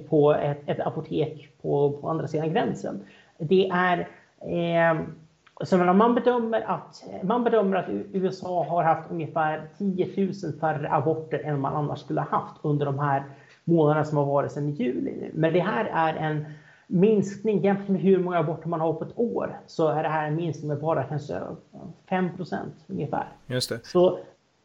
[0.10, 3.04] på ett, ett apotek på, på, andra sidan gränsen.
[3.38, 4.00] Det är
[4.42, 5.02] eh,
[5.64, 11.40] så man, bedömer att, man bedömer att USA har haft ungefär 10 000 färre aborter
[11.40, 13.24] än man annars skulle ha haft under de här
[13.64, 15.32] månaderna som har varit sedan juli.
[15.34, 16.46] Men det här är en
[16.88, 20.28] minskning jämfört med hur många aborter man har på ett år så är det här
[20.28, 21.42] en minskning med bara kanske
[22.10, 23.28] 5% ungefär.
[23.48, 23.86] Just det.
[23.86, 24.20] Så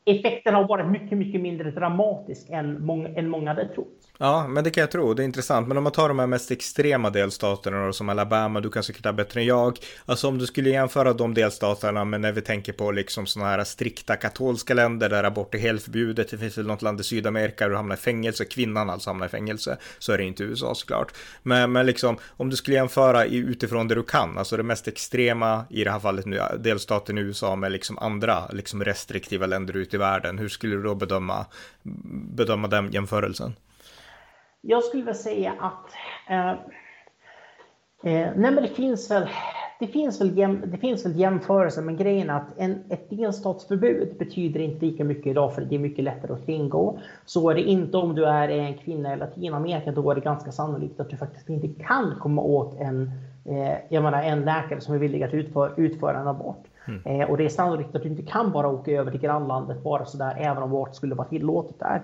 [0.04, 3.88] effekten har varit mycket, mycket mindre dramatisk än många, än många hade trott.
[4.22, 5.14] Ja, men det kan jag tro.
[5.14, 5.68] Det är intressant.
[5.68, 9.04] Men om man tar de här mest extrema delstaterna då, som Alabama, du kan säkert
[9.04, 9.78] ha bättre än jag.
[10.06, 13.64] Alltså om du skulle jämföra de delstaterna med när vi tänker på liksom sådana här
[13.64, 16.30] strikta katolska länder där abort är helt förbjudet.
[16.30, 19.26] Det finns väl något land i Sydamerika där du hamnar i fängelse, kvinnan alltså hamnar
[19.26, 19.78] i fängelse.
[19.98, 21.12] Så är det inte i USA såklart.
[21.42, 25.64] Men, men liksom om du skulle jämföra utifrån det du kan, alltså det mest extrema
[25.70, 29.94] i det här fallet nu, delstaten i USA med liksom andra liksom restriktiva länder ut
[29.94, 30.38] i världen.
[30.38, 31.46] Hur skulle du då bedöma,
[32.36, 33.52] bedöma den jämförelsen?
[34.60, 35.90] Jag skulle vilja säga att
[36.28, 36.50] eh,
[38.12, 39.28] eh, nej men det finns väl
[39.80, 44.16] det finns väl, jäm, det finns väl jämförelser, men grejen är att en, ett delstatsförbud
[44.18, 46.98] betyder inte lika mycket idag för det är mycket lättare att kringgå.
[47.24, 50.52] Så är det inte om du är en kvinna i Latinamerika, då är det ganska
[50.52, 53.10] sannolikt att du faktiskt inte kan komma åt en,
[53.44, 56.64] eh, jag menar, en läkare som är villig att utföra, utföra en abort.
[56.88, 57.20] Mm.
[57.20, 60.04] Eh, och det är sannolikt att du inte kan bara åka över till grannlandet bara
[60.04, 62.02] sådär, även om abort skulle vara tillåtet där.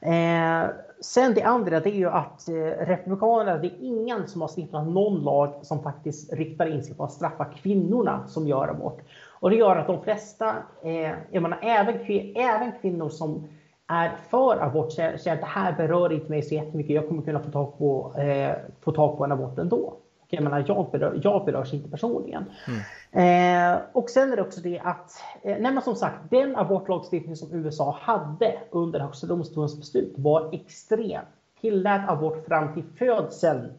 [0.00, 4.48] Eh, sen det andra det är ju att eh, Republikanerna, det är ingen som har
[4.48, 9.00] stiftat någon lag som faktiskt riktar in sig på att straffa kvinnorna som gör abort.
[9.40, 11.94] Och det gör att de flesta, eh, jag menar även,
[12.36, 13.48] även kvinnor som
[13.86, 17.40] är för abort säger att det här berör inte mig så jättemycket, jag kommer kunna
[17.40, 19.96] få tag på, eh, få tag på en abort ändå.
[20.30, 22.44] Jag menar, jag, berör, jag berörs inte personligen.
[23.12, 23.74] Mm.
[23.74, 25.12] Eh, och sen är det också det att,
[25.42, 31.24] eh, nej som sagt, den abortlagstiftning som USA hade under Högsta domstolens beslut var extrem.
[31.60, 33.72] Tillät abort fram till födseln.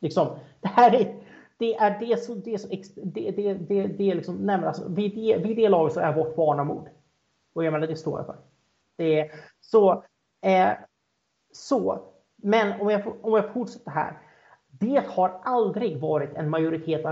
[0.00, 0.28] Liksom,
[0.60, 1.14] det här är
[1.58, 4.88] det är det som, det som det, det, det, det är liksom, nej men alltså,
[4.88, 6.88] vid, det, vid det laget så är abort barnamord.
[7.52, 8.36] Och jag menar, det står jag för.
[8.96, 9.30] Det
[9.60, 10.04] så,
[10.42, 10.72] eh,
[11.52, 12.02] så,
[12.36, 14.18] men om jag, om jag fortsätter här.
[14.78, 17.04] Det har aldrig varit en majoritet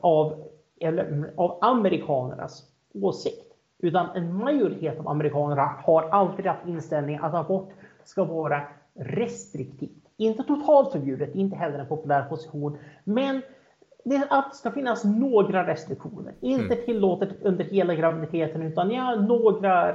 [0.00, 0.44] av,
[0.80, 2.62] eller, av amerikanernas
[2.94, 3.52] åsikt.
[3.78, 7.70] Utan en majoritet av amerikanerna har alltid haft inställningen att abort
[8.04, 8.62] ska vara
[8.94, 10.04] restriktivt.
[10.16, 13.42] Inte totalt förbjudet, inte heller en populär position, men
[14.04, 16.34] det att det ska finnas några restriktioner.
[16.40, 16.84] Inte mm.
[16.84, 19.94] tillåtet under hela graviditeten utan ja, några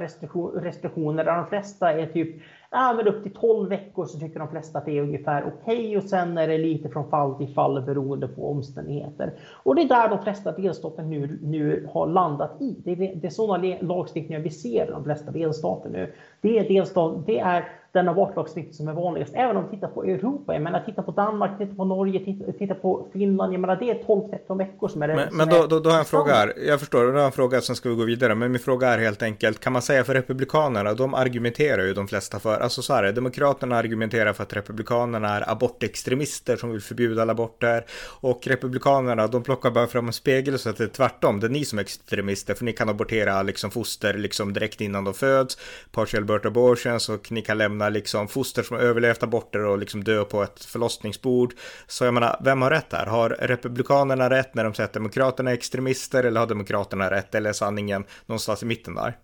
[0.62, 4.48] restriktioner där de flesta är typ ja, men upp till 12 veckor så tycker de
[4.48, 7.54] flesta att det är ungefär okej okay, och sen är det lite från fall till
[7.54, 9.32] fall beroende på omständigheter.
[9.62, 12.76] Och det är där de flesta delstater nu, nu har landat i.
[12.84, 16.12] Det är, det är sådana lagstiftningar vi ser i de flesta delstater nu.
[16.40, 19.34] Det är, delstat, det är den abortlagstiftning som är vanligast.
[19.34, 22.52] Även om vi tittar på Europa, jag menar titta på Danmark, titta på Norge, titta,
[22.52, 23.54] titta på Finland.
[23.54, 25.14] Jag menar det är 12-13 veckor som är det.
[25.14, 26.54] Men, men då, är, då, då har jag en fråga här.
[26.66, 28.34] Jag förstår, då har jag en fråga, sen ska vi gå vidare.
[28.34, 32.08] Men min fråga är helt enkelt, kan man säga för Republikanerna, de argumenterar ju de
[32.08, 37.22] flesta för, alltså så här, Demokraterna argumenterar för att Republikanerna är abortextremister som vill förbjuda
[37.22, 37.84] alla aborter.
[38.20, 41.40] Och Republikanerna, de plockar bara fram en spegel så att det är tvärtom.
[41.40, 45.04] Det är ni som är extremister, för ni kan abortera liksom foster liksom direkt innan
[45.04, 45.58] de föds,
[45.92, 50.24] partial birth abortions och ni kan lämna liksom foster som överlevt aborter och liksom dö
[50.24, 51.54] på ett förlossningsbord.
[51.86, 53.06] Så jag menar, vem har rätt här?
[53.06, 57.34] Har Republikanerna rätt när de säger att Demokraterna är extremister eller har Demokraterna rätt?
[57.34, 59.16] Eller är sanningen någonstans i mitten där?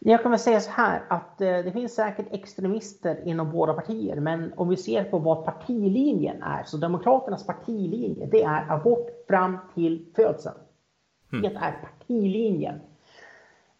[0.00, 4.20] Jag kan väl säga så här att eh, det finns säkert extremister inom båda partier,
[4.20, 9.58] men om vi ser på vad partilinjen är, så Demokraternas partilinje, det är abort fram
[9.74, 10.56] till födseln.
[11.32, 11.42] Mm.
[11.42, 12.80] Det är partilinjen.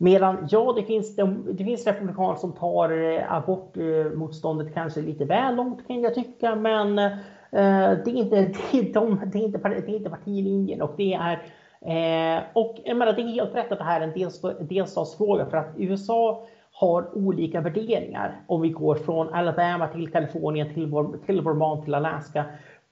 [0.00, 1.16] Medan ja, det finns,
[1.52, 6.54] det finns republikaner som tar eh, abortmotståndet eh, kanske lite väl långt kan jag tycka,
[6.54, 7.12] men eh,
[7.50, 8.36] det, är inte,
[8.72, 11.32] det, är de, det, är inte, det är inte partilinjen och det är
[11.80, 15.46] eh, och jag menar, det är helt rätt att det här är en dels, delstatsfråga
[15.46, 18.40] för att USA har olika värderingar.
[18.46, 20.92] Om vi går från Alabama till Kalifornien till,
[21.26, 22.44] till Vermont till Alaska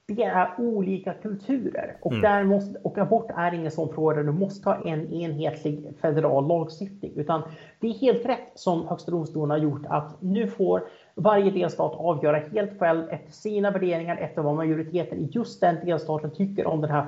[0.09, 2.23] det är olika kulturer och, mm.
[2.23, 6.49] där måste, och abort är ingen sån fråga där du måste ha en enhetlig federal
[6.49, 7.13] lagstiftning.
[7.17, 7.43] Utan
[7.81, 10.83] det är helt rätt som Högsta domstolen har gjort att nu får
[11.15, 16.31] varje delstat avgöra helt själv efter sina värderingar, efter vad majoriteten i just den delstaten
[16.31, 17.07] tycker om den här,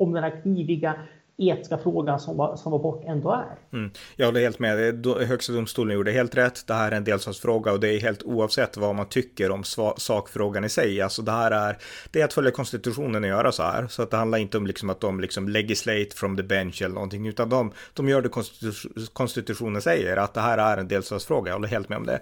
[0.00, 0.94] om den här kniviga
[1.40, 3.78] etiska frågan som, var, som abort ändå är.
[3.78, 3.90] Mm.
[4.16, 5.06] Jag håller helt med.
[5.06, 6.66] Högsta domstolen gjorde helt rätt.
[6.66, 9.64] Det här är en delstatsfråga och det är helt oavsett vad man tycker om
[9.96, 11.00] sakfrågan i sig.
[11.00, 11.78] Alltså det här är,
[12.10, 13.86] det är att följa konstitutionen och göra så här.
[13.88, 16.94] Så att det handlar inte om liksom att de liksom legislate from the bench eller
[16.94, 18.28] någonting, utan de, de gör det
[19.12, 21.48] konstitutionen säger, att det här är en delstatsfråga.
[21.50, 22.20] Jag håller helt med om det.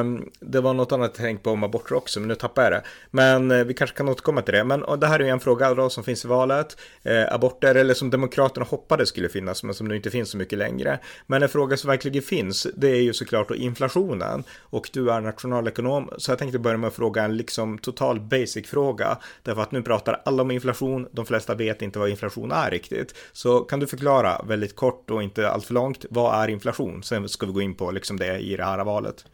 [0.00, 2.72] Um, det var något annat jag tänkte på om aborter också, men nu tappar jag
[2.72, 2.82] det.
[3.10, 4.64] Men uh, vi kanske kan återkomma till det.
[4.64, 6.76] Men det här är ju en fråga då som finns i valet.
[7.06, 10.36] Uh, aborter, eller som demokrati Demokraterna hoppades skulle finnas, men som nu inte finns så
[10.36, 10.98] mycket längre.
[11.26, 14.44] Men en fråga som verkligen finns, det är ju såklart då inflationen.
[14.60, 18.66] Och du är nationalekonom, så jag tänkte börja med att fråga en liksom total basic
[18.66, 19.18] fråga.
[19.42, 23.14] Därför att nu pratar alla om inflation, de flesta vet inte vad inflation är riktigt.
[23.32, 27.02] Så kan du förklara väldigt kort och inte alltför långt, vad är inflation?
[27.02, 29.24] Sen ska vi gå in på liksom det i det här valet.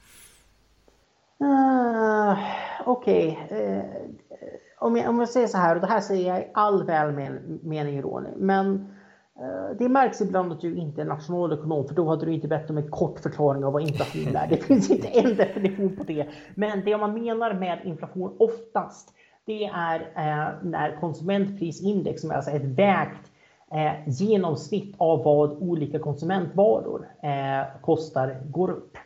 [1.42, 2.38] Uh,
[2.86, 3.38] Okej.
[3.46, 3.66] Okay.
[3.66, 3.82] Uh,
[4.80, 8.02] om, jag, om jag säger så här, och det här säger jag i all välmening
[8.02, 8.74] Ronny, men
[9.40, 12.70] eh, det märks ibland att du inte är nationalekonom, för då hade du inte bett
[12.70, 14.46] om en kort förklaring av vad inflation är.
[14.48, 16.26] Det finns inte en definition på det.
[16.54, 19.14] Men det man menar med inflation oftast,
[19.44, 23.32] det är eh, när konsumentprisindex, som är alltså ett vägt
[23.72, 28.96] eh, genomsnitt av vad olika konsumentvaror eh, kostar, går upp.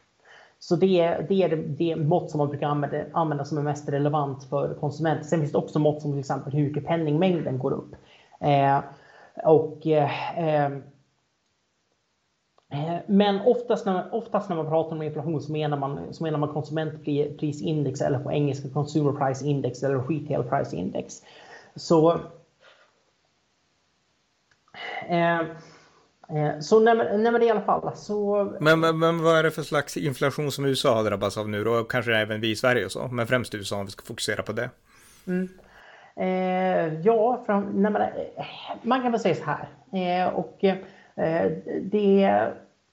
[0.62, 3.88] Så det, det är det, det, mått som man brukar använda, använda som är mest
[3.88, 5.25] relevant för konsumenter.
[5.25, 7.94] Sen finns det också mått som till exempel hur mycket penningmängden går upp.
[8.40, 8.81] Eh,
[9.44, 10.70] och, eh, eh,
[13.07, 16.38] men oftast när, man, oftast när man pratar om inflation så menar man, så menar
[16.38, 21.22] man konsumentprisindex eller på engelska consumer price index eller retail price index.
[21.77, 22.20] Så
[25.09, 25.40] eh
[26.61, 28.53] så när, när det i alla fall så...
[28.61, 31.65] Men, men, men, vad är det för slags inflation som USA har drabbats av nu
[31.65, 31.85] då?
[31.85, 34.53] Kanske även vi i Sverige och så, men främst USA om vi ska fokusera på
[34.53, 34.71] det.
[35.27, 35.49] Mm.
[36.17, 38.09] Eh, ja, från, nej, men, eh,
[38.83, 39.69] man kan väl säga så här.
[39.93, 40.77] Eh, och eh,
[41.83, 42.25] det,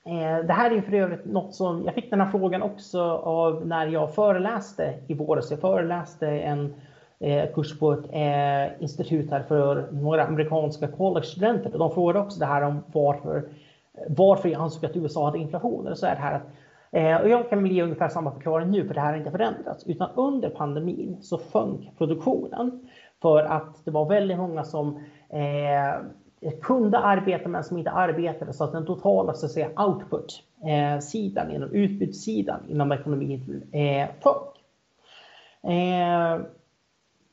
[0.06, 3.68] eh, det här är för övrigt något som, jag fick den här frågan också av
[3.68, 5.52] när jag föreläste i våras.
[5.52, 6.72] Jag föreläste en eh,
[7.22, 11.70] Eh, kurs på ett eh, institut här för några amerikanska college-studenter.
[11.78, 13.50] De frågade också det här om varför,
[14.08, 15.96] varför jag ansåg att USA hade inflation.
[15.96, 16.48] Så är det här att
[16.92, 19.32] eh, och jag kan väl ge ungefär samma förklaring nu, för det här har inte
[19.32, 19.88] förändrats.
[19.88, 22.90] Utan under pandemin så sjönk produktionen.
[23.22, 28.64] För att det var väldigt många som eh, kunde arbeta men som inte arbetade så
[28.64, 34.56] att den totala så att säga, output-sidan, eh, utbudssidan inom ekonomin eh, sjönk.
[35.64, 36.46] Eh,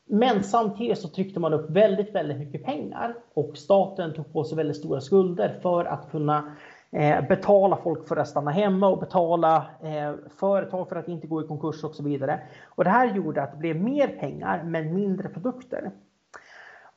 [0.06, 4.56] men samtidigt så tryckte man upp väldigt, väldigt mycket pengar och staten tog på sig
[4.56, 6.56] väldigt stora skulder för att kunna
[6.90, 11.44] eh, betala folk för att stanna hemma och betala eh, företag för att inte gå
[11.44, 12.40] i konkurs och så vidare.
[12.64, 15.90] Och det här gjorde att det blev mer pengar men mindre produkter.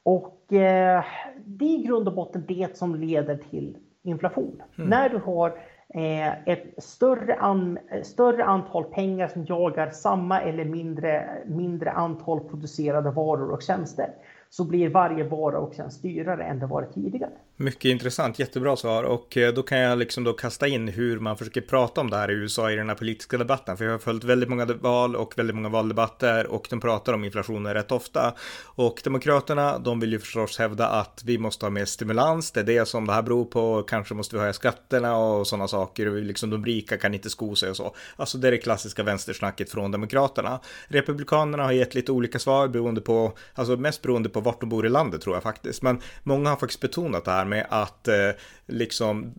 [0.04, 1.04] Och eh,
[1.46, 4.62] det är i grund och botten det som leder till inflation.
[4.78, 4.90] Mm.
[4.90, 5.54] När du har
[5.94, 13.12] Eh, ett större, an, större antal pengar som jagar samma eller mindre, mindre antal producerade
[13.12, 14.10] varor och tjänster
[14.50, 17.32] så blir varje vara och tjänst dyrare än det varit tidigare.
[17.62, 21.38] Mycket intressant, jättebra svar och eh, då kan jag liksom då kasta in hur man
[21.38, 23.78] försöker prata om det här i USA i den här politiska debatten.
[23.78, 27.26] För jag har följt väldigt många val och väldigt många valdebatter och de pratar om
[27.26, 28.34] inflationen rätt ofta.
[28.64, 32.64] Och Demokraterna, de vill ju förstås hävda att vi måste ha mer stimulans, det är
[32.64, 36.22] det som det här beror på, kanske måste vi höja skatterna och sådana saker, Och
[36.22, 37.96] liksom de rika kan inte sko sig och så.
[38.16, 40.60] Alltså det är det klassiska vänstersnacket från Demokraterna.
[40.88, 44.86] Republikanerna har gett lite olika svar beroende på, alltså mest beroende på vart de bor
[44.86, 48.32] i landet tror jag faktiskt, men många har faktiskt betonat det här med att eh,
[48.70, 49.34] liksom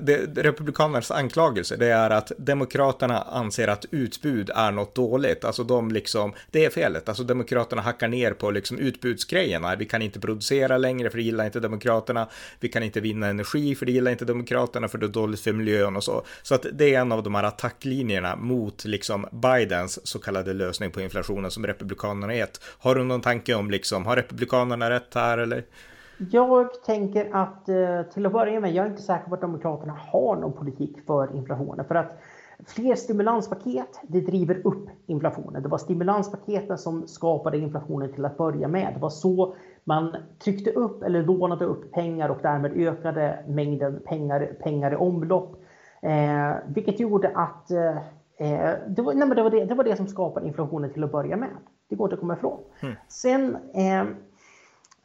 [0.00, 5.44] det, det, republikanernas anklagelse det är att demokraterna anser att utbud är något dåligt.
[5.44, 7.08] Alltså de liksom, det är felet.
[7.08, 9.76] Alltså demokraterna hackar ner på liksom utbudsgrejerna.
[9.76, 12.28] Vi kan inte producera längre för det gillar inte demokraterna.
[12.60, 15.52] Vi kan inte vinna energi för det gillar inte demokraterna för det är dåligt för
[15.52, 16.24] miljön och så.
[16.42, 20.90] Så att det är en av de här attacklinjerna mot liksom Bidens så kallade lösning
[20.90, 22.60] på inflationen som republikanerna gett.
[22.78, 25.64] Har du någon tanke om liksom, har republikanerna rätt här eller?
[26.18, 29.92] Jag tänker att eh, till att börja med, jag är inte säker på att Demokraterna
[29.92, 31.84] har någon politik för inflationen.
[31.84, 32.18] För att
[32.66, 35.62] fler stimulanspaket, det driver upp inflationen.
[35.62, 38.94] Det var stimulanspaketen som skapade inflationen till att börja med.
[38.94, 39.54] Det var så
[39.84, 45.62] man tryckte upp eller lånade upp pengar och därmed ökade mängden pengar, pengar i omlopp.
[46.02, 47.96] Eh, vilket gjorde att eh,
[48.38, 51.12] eh det, var, nej, det, var det, det, var det som skapade inflationen till att
[51.12, 51.50] börja med.
[51.88, 52.58] Det går inte att komma ifrån.
[52.82, 52.94] Mm.
[53.08, 54.06] Sen eh, Eh,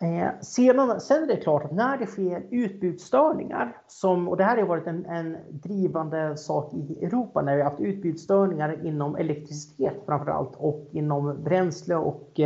[0.04, 4.58] Eh, sedan, sen är det klart att när det sker utbudsstörningar, som, och det här
[4.58, 9.94] har varit en, en drivande sak i Europa när vi har haft utbudsstörningar inom elektricitet
[10.06, 12.40] framför allt och inom bränsle och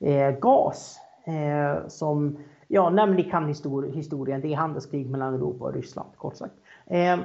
[0.00, 0.98] eh, gas.
[1.24, 2.38] Eh, som,
[2.68, 3.48] ja, nämn ni kan
[3.94, 6.54] historien, det är handelskrig mellan Europa och Ryssland kort sagt.
[6.86, 7.18] Eh,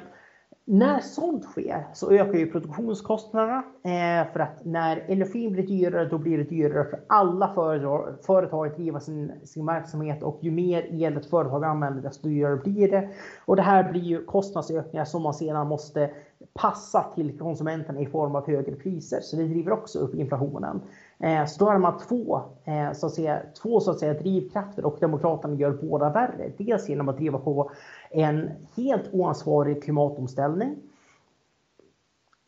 [0.70, 6.18] när sånt sker så ökar ju produktionskostnaderna eh, för att när energin blir dyrare då
[6.18, 11.04] blir det dyrare för alla företag, företag att driva sin, sin verksamhet och ju mer
[11.04, 13.10] el ett företag använder desto dyrare blir det.
[13.46, 16.10] Och det här blir ju kostnadsökningar som man sedan måste
[16.54, 19.20] passa till konsumenterna i form av högre priser.
[19.22, 20.82] Så det driver också upp inflationen.
[21.20, 24.86] Eh, så då har man två, eh, så att säga, två så att säga, drivkrafter
[24.86, 26.52] och Demokraterna gör båda värre.
[26.58, 27.72] Dels genom att driva på
[28.10, 30.76] en helt oansvarig klimatomställning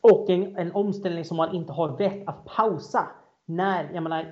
[0.00, 3.06] och en, en omställning som man inte har rätt att pausa
[3.46, 4.26] när, jag menar,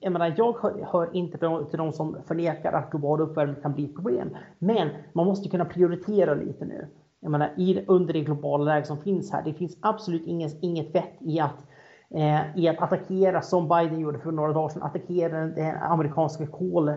[0.00, 1.38] jag, menar, jag hör, hör inte
[1.70, 4.36] till de som förnekar att global uppvärmning kan bli ett problem.
[4.58, 6.86] Men man måste kunna prioritera lite nu.
[7.20, 9.42] Jag menar, i, under det globala läge som finns här.
[9.42, 11.66] Det finns absolut inget, inget vett i att
[12.10, 16.88] eh, i att attackera, som Biden gjorde för några dagar sedan, attackera den amerikanska kol,
[16.88, 16.96] eh,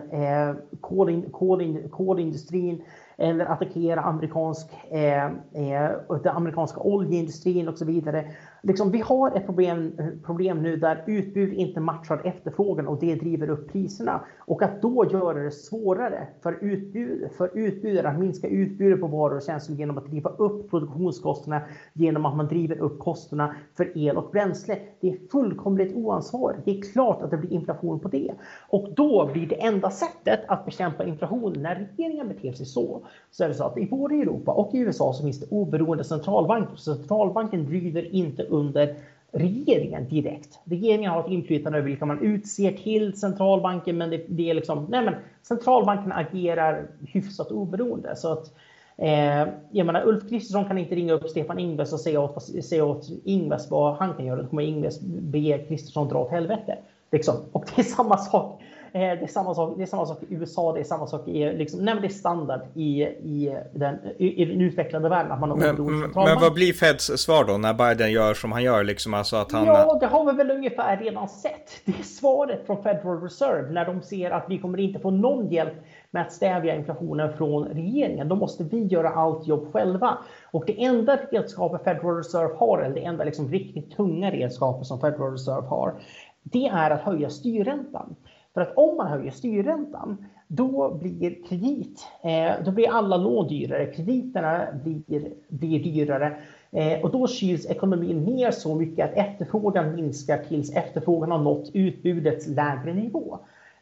[0.80, 2.82] kolin, kolin, kolindustrin
[3.18, 5.90] eller attackera amerikansk, eh, eh,
[6.22, 8.30] den amerikanska oljeindustrin och så vidare
[8.62, 13.14] liksom, vi har ett problem, eh, problem nu där utbud inte matchar efterfrågan och det
[13.14, 14.20] driver upp priserna.
[14.38, 19.36] Och att då göra det svårare för, utbud, för utbudare att minska utbudet på varor
[19.36, 24.16] och tjänster genom att driva upp produktionskostnaderna genom att man driver upp kostnaderna för el
[24.16, 24.78] och bränsle.
[25.00, 26.64] Det är fullkomligt oansvarigt.
[26.64, 28.32] Det är klart att det blir inflation på det.
[28.68, 33.44] Och då blir det enda sättet att bekämpa inflation när regeringen beter sig så, så
[33.44, 36.76] är det så att i både Europa och i USA så finns det oberoende centralbanker.
[36.76, 38.96] Centralbanken driver inte upp under
[39.32, 40.58] regeringen direkt.
[40.64, 44.86] Regeringen har ett inflytande över vilka man utser till centralbanken, men det, det är liksom,
[44.88, 48.16] nej men centralbanken agerar hyfsat oberoende.
[48.16, 48.54] Så att,
[48.96, 52.84] eh, jag menar, Ulf Kristersson kan inte ringa upp Stefan Ingves och säga åt, säga
[52.84, 54.42] åt Ingves vad han kan göra.
[54.42, 56.78] Då kommer Ingves be Kristersson dra åt helvete.
[57.12, 57.34] Liksom.
[57.52, 58.62] Och det är samma sak
[58.98, 61.52] det är, samma sak, det är samma sak i USA, det är samma sak i...
[61.52, 65.32] Liksom, nej, det är standard i, i, den, i, i den utvecklade världen.
[65.32, 68.62] Att man har men, men vad blir Feds svar då när Biden gör som han
[68.62, 68.84] gör?
[68.84, 69.66] Liksom, alltså att han...
[69.66, 71.70] Ja, det har vi väl ungefär redan sett.
[71.84, 75.48] Det är svaret från Federal Reserve när de ser att vi kommer inte få någon
[75.48, 75.74] hjälp
[76.10, 78.28] med att stävja inflationen från regeringen.
[78.28, 80.18] Då måste vi göra allt jobb själva.
[80.50, 85.00] Och det enda redskapet Federal Reserve har, eller det enda liksom riktigt tunga redskapet som
[85.00, 85.94] Federal Reserve har,
[86.42, 88.16] det är att höja styrräntan.
[88.56, 93.86] För att om man höjer styrräntan, då blir kredit, eh, då blir alla lån dyrare,
[93.86, 96.36] krediterna blir, blir dyrare
[96.70, 101.70] eh, och då kyls ekonomin ner så mycket att efterfrågan minskar tills efterfrågan har nått
[101.72, 103.38] utbudets lägre nivå.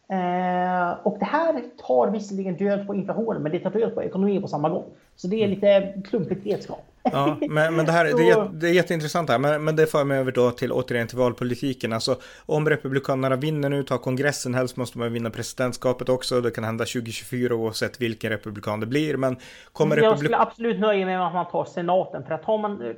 [0.08, 4.42] Eh, och det här tar visserligen död på inflationen, men det tar död på ekonomin
[4.42, 4.84] på samma gång.
[5.16, 6.93] Så det är lite klumpigt redskap.
[7.12, 10.04] Ja, men, men det här det är, det är jätteintressant här, men, men det för
[10.04, 11.92] mig över då till återigen till valpolitiken.
[11.92, 16.40] Alltså om Republikanerna vinner nu, tar kongressen, helst måste man vinna presidentskapet också.
[16.40, 19.16] Det kan hända 2024 oavsett vilken republikan det blir.
[19.16, 19.36] Men
[19.72, 22.24] kommer Jag skulle absolut nöja mig med att man tar senaten.
[22.24, 22.94] För att tar man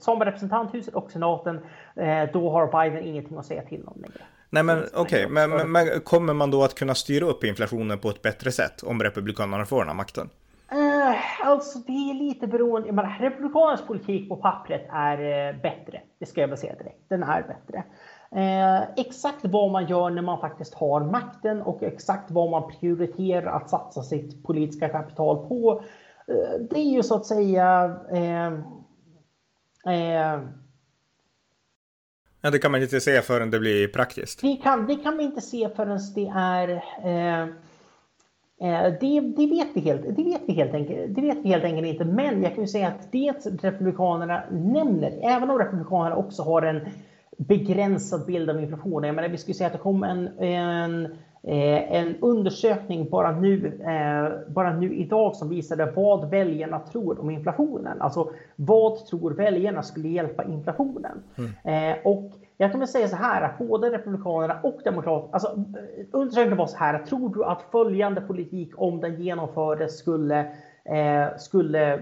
[0.00, 1.56] som representanthuset och senaten,
[1.96, 4.20] eh, då har Biden ingenting att säga till om längre.
[4.50, 5.28] Nej men okej, okay.
[5.28, 8.82] men, men, men, kommer man då att kunna styra upp inflationen på ett bättre sätt
[8.82, 10.30] om Republikanerna får den här makten?
[10.70, 12.92] Eh, alltså det är lite beroende.
[12.92, 16.00] Men Republikanernas politik på pappret är eh, bättre.
[16.18, 17.08] Det ska jag väl säga direkt.
[17.08, 17.84] Den är bättre.
[18.30, 23.56] Eh, exakt vad man gör när man faktiskt har makten och exakt vad man prioriterar
[23.56, 25.82] att satsa sitt politiska kapital på.
[26.28, 28.52] Eh, det är ju så att säga eh,
[32.40, 34.40] Ja, det kan man inte se förrän det blir praktiskt.
[34.40, 36.68] Det kan, det kan vi inte se förrän det är...
[37.04, 37.48] Eh,
[38.60, 41.64] Eh, det, det, vet vi helt, det, vet vi helt enkelt, det vet vi helt
[41.64, 42.04] enkelt inte.
[42.04, 43.32] Men jag kan ju säga att det
[43.62, 46.80] Republikanerna nämner, även om Republikanerna också har en
[47.38, 49.06] begränsad bild av inflationen.
[49.06, 51.16] Jag menar, vi skulle säga att det kom en, en,
[51.48, 58.02] en undersökning bara nu, eh, bara nu idag som visade vad väljarna tror om inflationen.
[58.02, 61.22] Alltså vad tror väljarna skulle hjälpa inflationen?
[61.38, 61.92] Mm.
[61.92, 65.64] Eh, och jag kan väl säga så här att både Republikanerna och Demokraterna, alltså
[66.12, 70.46] undersökningen var så här, tror du att följande politik om den genomfördes skulle
[71.38, 72.00] skulle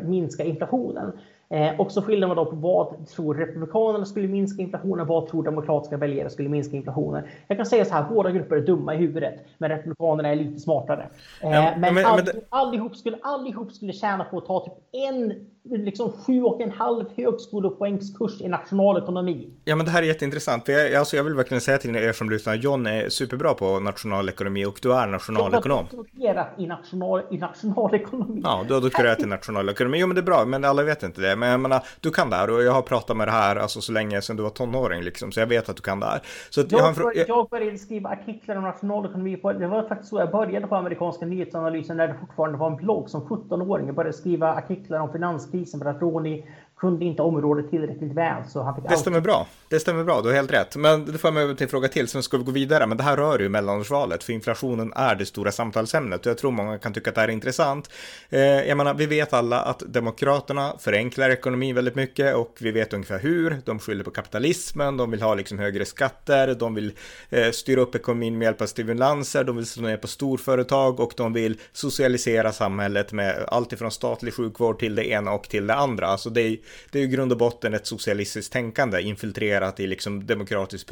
[0.00, 1.12] minska inflationen.
[1.54, 5.42] Eh, och så skiljer man då på vad tror Republikanerna skulle minska inflationen, vad tror
[5.42, 7.24] demokratiska väljare skulle minska inflationen.
[7.48, 10.60] Jag kan säga så här, båda grupper är dumma i huvudet, men Republikanerna är lite
[10.60, 11.08] smartare.
[11.42, 14.74] Eh, ja, men, men, all, men allihop, skulle, allihop skulle tjäna på att ta typ
[14.92, 19.50] en liksom sju och en halv högskolepoängskurs i nationalekonomi.
[19.64, 20.68] Ja, men det här är jätteintressant.
[20.68, 24.64] Jag, alltså, jag vill verkligen säga till er som lyssnar, John är superbra på nationalekonomi
[24.64, 25.86] och du är nationalekonom.
[25.90, 28.40] Jag har doktorerat i, national, i nationalekonomi.
[28.44, 29.98] Ja, du har doktorerat i nationalekonomi.
[29.98, 31.36] Jo, men det är bra, men alla vet inte det.
[31.36, 33.80] Men jag menar, du kan det här och jag har pratat med det här alltså,
[33.80, 36.20] så länge sedan du var tonåring, liksom, så jag vet att du kan det här.
[36.50, 39.36] Så jag, jag, bör, jag började skriva artiklar om nationalekonomi.
[39.36, 42.76] På, det var faktiskt så jag började på amerikanska nyhetsanalysen när det fortfarande var en
[42.76, 43.86] blogg som 17-åring.
[43.86, 46.44] Jag började skriva artiklar om finanskrisen för att Ronny
[46.84, 48.42] kunde inte området tillräckligt väl.
[48.48, 49.46] Så han fick det stämmer bra.
[49.68, 50.76] Det stämmer bra, du har helt rätt.
[50.76, 52.86] Men det får mig över till en fråga till, sen ska vi gå vidare.
[52.86, 56.20] Men det här rör ju mellanårsvalet, för inflationen är det stora samtalsämnet.
[56.20, 57.90] Och jag tror många kan tycka att det här är intressant.
[58.30, 62.92] Eh, jag menar, vi vet alla att Demokraterna förenklar ekonomin väldigt mycket och vi vet
[62.92, 63.56] ungefär hur.
[63.64, 66.92] De skyller på kapitalismen, de vill ha liksom högre skatter, de vill
[67.30, 71.12] eh, styra upp ekonomin med hjälp av stimulanser, de vill slå ner på storföretag och
[71.16, 75.74] de vill socialisera samhället med allt ifrån statlig sjukvård till det ena och till det
[75.74, 76.06] andra.
[76.06, 76.56] Alltså det är
[76.90, 80.86] det är ju grund och botten ett socialistiskt tänkande infiltrerat i liksom demokratisk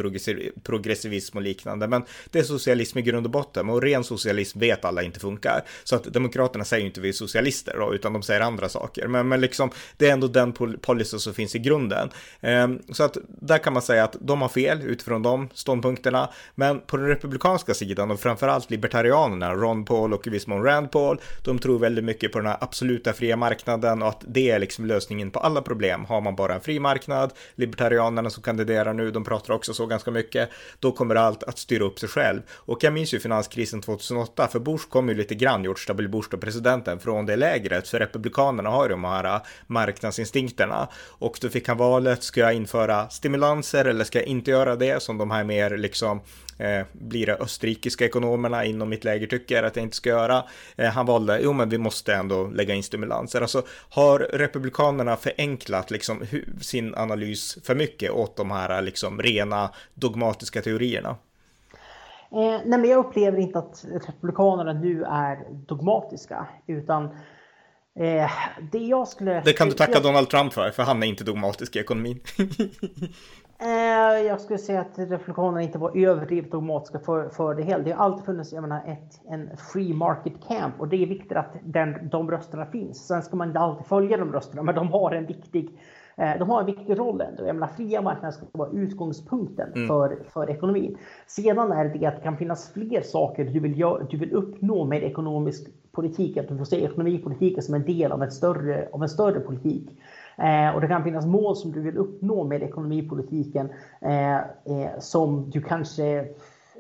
[0.62, 1.88] progressivism och liknande.
[1.88, 5.64] Men det är socialism i grund och botten och ren socialism vet alla inte funkar.
[5.84, 9.08] Så att Demokraterna säger ju inte vi är socialister då, utan de säger andra saker.
[9.08, 12.10] Men, men liksom, det är ändå den policy som finns i grunden.
[12.40, 16.30] Ehm, så att där kan man säga att de har fel utifrån de ståndpunkterna.
[16.54, 20.90] Men på den republikanska sidan och framförallt libertarianerna, Ron Paul och i viss mån Rand
[20.90, 24.58] Paul, de tror väldigt mycket på den här absoluta fria marknaden och att det är
[24.58, 25.71] liksom lösningen på alla problem.
[26.08, 30.10] Har man bara en fri marknad, libertarianerna som kandiderar nu, de pratar också så ganska
[30.10, 32.40] mycket, då kommer allt att styra upp sig själv.
[32.50, 36.08] Och jag minns ju finanskrisen 2008, för Bush kom ju lite grann, George W.
[36.08, 40.88] Bush då presidenten, från det lägret, för republikanerna har ju de här marknadsinstinkterna.
[41.08, 45.02] Och då fick han valet, ska jag införa stimulanser eller ska jag inte göra det,
[45.02, 46.20] som de här mer liksom
[46.58, 50.44] eh, blir det österrikiska ekonomerna inom mitt läger tycker att jag inte ska göra.
[50.76, 53.40] Eh, han valde, jo men vi måste ändå lägga in stimulanser.
[53.40, 56.22] Alltså har republikanerna förenklat liksom
[56.60, 61.16] sin analys för mycket åt de här liksom rena dogmatiska teorierna?
[62.32, 67.04] Eh, nej, men jag upplever inte att republikanerna nu är dogmatiska, utan
[67.98, 68.30] eh,
[68.72, 69.40] det jag skulle...
[69.40, 70.02] Det kan du tacka jag...
[70.02, 72.20] Donald Trump för, för han är inte dogmatisk i ekonomin.
[73.64, 77.84] Eh, jag skulle säga att reflektionerna inte var överdrivet dogmatiska för, för det hela.
[77.84, 81.36] Det har alltid funnits jag menar, ett, en free market camp och det är viktigt
[81.36, 83.06] att den, de rösterna finns.
[83.06, 85.70] Sen ska man inte alltid följa de rösterna, men de har en viktig
[86.16, 87.46] eh, de har en viktig roll ändå.
[87.46, 89.88] Jag menar, fria marknader ska vara utgångspunkten mm.
[89.88, 90.98] för, för ekonomin.
[91.26, 94.84] Sedan är det att det kan finnas fler saker du vill, gör, du vill uppnå
[94.84, 96.36] med ekonomisk politik.
[96.36, 99.98] Att du får se ekonomipolitiken som en del av, ett större, av en större politik.
[100.38, 103.68] Eh, och det kan finnas mål som du vill uppnå med ekonomipolitiken
[104.00, 106.28] eh, eh, som du kanske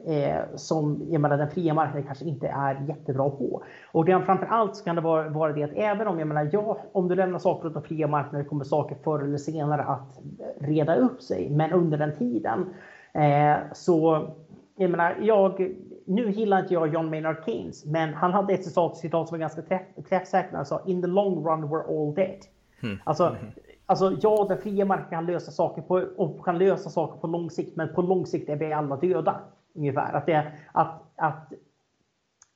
[0.04, 3.62] Eh, som jag menar, den fria marknaden kanske inte är jättebra på.
[3.92, 6.48] Och det, framför allt så kan det vara, vara det att även om jag menar,
[6.52, 10.20] ja, om du lämnar saker åt den fria marknaden kommer saker förr eller senare att
[10.60, 11.50] reda upp sig.
[11.50, 12.74] Men under den tiden
[13.12, 14.28] eh, så,
[14.76, 15.74] jag menar, jag,
[16.06, 19.40] nu gillar inte jag John Maynard Keynes, men han hade ett citat, citat som var
[19.40, 20.52] ganska träff, träffsäkert.
[20.52, 22.38] Han sa “In the long run we're all dead”.
[22.82, 22.98] Mm.
[23.04, 23.52] Alltså, mm.
[23.86, 27.50] alltså, ja, den fria marknaden kan lösa saker på, och kan lösa saker på lång
[27.50, 29.40] sikt, men på lång sikt är vi alla döda.
[29.74, 30.12] Ungefär.
[30.12, 31.52] Att det, att, att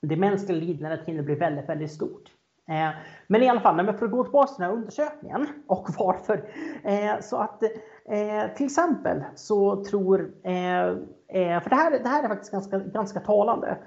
[0.01, 2.31] det mänskliga lidandet hinner bli väldigt, väldigt stort.
[2.69, 2.91] Eh,
[3.27, 6.51] men i alla fall, men för att gå tillbaka till den här undersökningen och varför.
[6.85, 7.63] Eh, så att
[8.05, 10.87] eh, till exempel så tror, eh,
[11.29, 13.79] eh, för det här, det här är faktiskt ganska, ganska talande.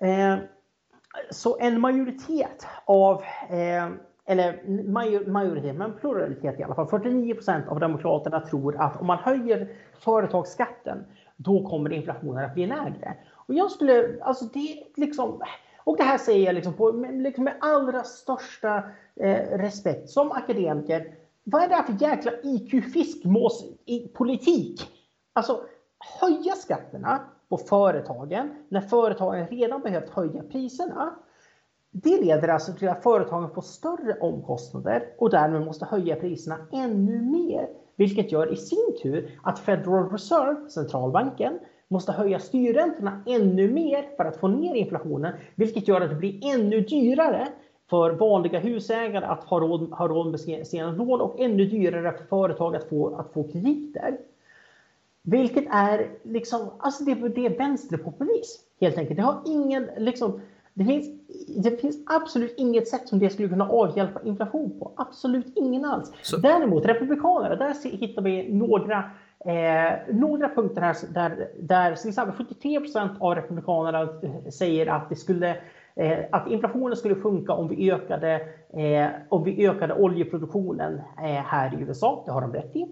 [0.00, 0.36] Eh,
[1.30, 3.22] så en majoritet av
[4.26, 4.62] eller
[5.30, 6.86] majoritet, men pluralitet i alla fall.
[6.86, 9.68] 49 procent av demokraterna tror att om man höjer
[9.98, 11.04] företagsskatten,
[11.36, 13.16] då kommer inflationen att bli lägre.
[13.32, 15.42] Och jag skulle, alltså det liksom,
[15.84, 18.82] och det här säger jag liksom på, liksom med allra största
[19.16, 21.14] eh, respekt som akademiker.
[21.44, 24.90] Vad är det här för jäkla IQ-fiskmås-politik?
[25.32, 25.64] Alltså,
[26.20, 31.14] höja skatterna på företagen när företagen redan behövt höja priserna.
[31.96, 37.22] Det leder alltså till att företagen får större omkostnader och därmed måste höja priserna ännu
[37.22, 37.68] mer.
[37.96, 44.24] Vilket gör i sin tur att Federal Reserve, centralbanken, måste höja styrräntorna ännu mer för
[44.24, 45.32] att få ner inflationen.
[45.54, 47.48] Vilket gör att det blir ännu dyrare
[47.90, 52.24] för vanliga husägare att ha råd, ha råd med sina lån och ännu dyrare för
[52.24, 54.18] företag att få, att få krediter.
[55.22, 59.16] Vilket är liksom, alltså det, det är vänsterpopulism helt enkelt.
[59.16, 60.40] Det har ingen, liksom,
[60.74, 61.06] det finns,
[61.62, 64.92] det finns absolut inget sätt som det skulle kunna avhjälpa inflation på.
[64.96, 66.12] Absolut ingen alls.
[66.22, 66.36] Så.
[66.36, 69.10] Däremot republikaner, där hittar vi några
[69.46, 72.78] Eh, några punkter här där, där till exempel 73
[73.20, 74.08] av republikanerna
[74.50, 75.56] säger att, det skulle,
[75.96, 78.34] eh, att inflationen skulle funka om vi ökade,
[78.72, 82.22] eh, om vi ökade oljeproduktionen eh, här i USA.
[82.26, 82.86] Det har de rätt i.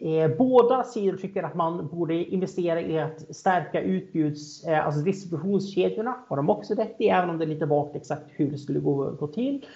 [0.00, 6.14] Eh, båda sidor tycker att man borde investera i att stärka utbuds, eh, alltså distributionskedjorna.
[6.28, 8.80] Har de också rätt i, även om det är lite vagt exakt hur det skulle
[8.80, 9.66] gå, gå till.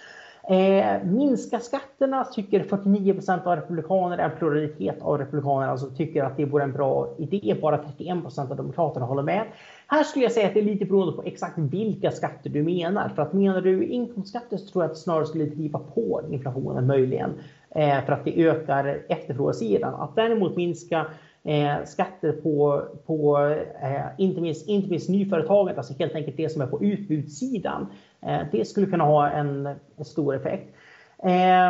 [0.48, 6.36] Eh, minska skatterna tycker 49 procent av republikaner, en pluralitet av republikaner alltså tycker att
[6.36, 7.56] det vore en bra idé.
[7.62, 9.44] Bara 31 procent av demokraterna håller med.
[9.86, 13.08] Här skulle jag säga att det är lite beroende på exakt vilka skatter du menar.
[13.08, 16.86] För att menar du inkomstskatter så tror jag att det snarare skulle driva på inflationen
[16.86, 17.30] möjligen.
[17.76, 19.94] Eh, för att det ökar efterfrågesidan.
[19.94, 21.06] Att däremot minska
[21.44, 23.38] eh, skatter på, på
[23.82, 27.86] eh, inte, minst, inte minst nyföretaget, alltså helt enkelt det som är på utbudssidan.
[28.22, 29.66] Eh, det skulle kunna ha en,
[29.96, 30.74] en stor effekt.
[31.22, 31.68] Eh,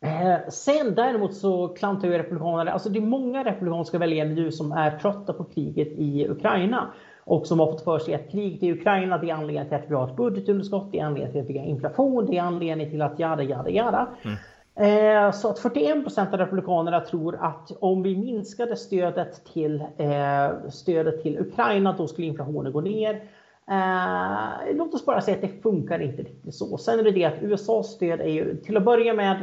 [0.00, 4.72] eh, sen däremot så klantar ju republikanerna, alltså det är många republikanska väljare nu som
[4.72, 6.92] är trötta på kriget i Ukraina
[7.28, 9.90] och som har fått för sig att kriget i Ukraina det är anledningen till att
[9.90, 12.90] vi har ett budgetunderskott, det är anledningen till att vi har inflation, det är anledningen
[12.90, 14.08] till att jada, jada, jada.
[14.24, 14.36] Mm.
[14.80, 20.70] Eh, så att 41 procent av republikanerna tror att om vi minskade stödet till, eh,
[20.70, 23.14] stödet till Ukraina, då skulle inflationen gå ner.
[23.70, 26.78] Eh, låt oss bara säga att det funkar inte riktigt så.
[26.78, 29.36] Sen är det det att USAs stöd är ju till att börja med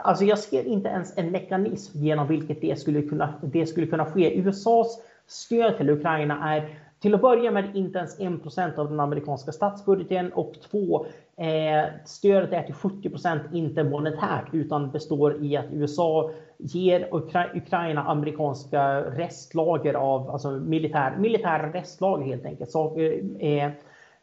[0.00, 4.04] Alltså jag ser inte ens en mekanism genom vilket det skulle kunna, det skulle kunna
[4.04, 4.38] ske.
[4.38, 9.52] USAs stöd till Ukraina är till att börja med inte ens 1 av den amerikanska
[9.52, 11.06] statsbudgeten och två,
[11.36, 18.02] eh, stödet är till 70% inte monetärt utan består i att USA ger Ukra Ukraina
[18.02, 22.70] amerikanska restlager av, alltså militär, militära restlager helt enkelt.
[22.70, 23.70] Så, eh, eh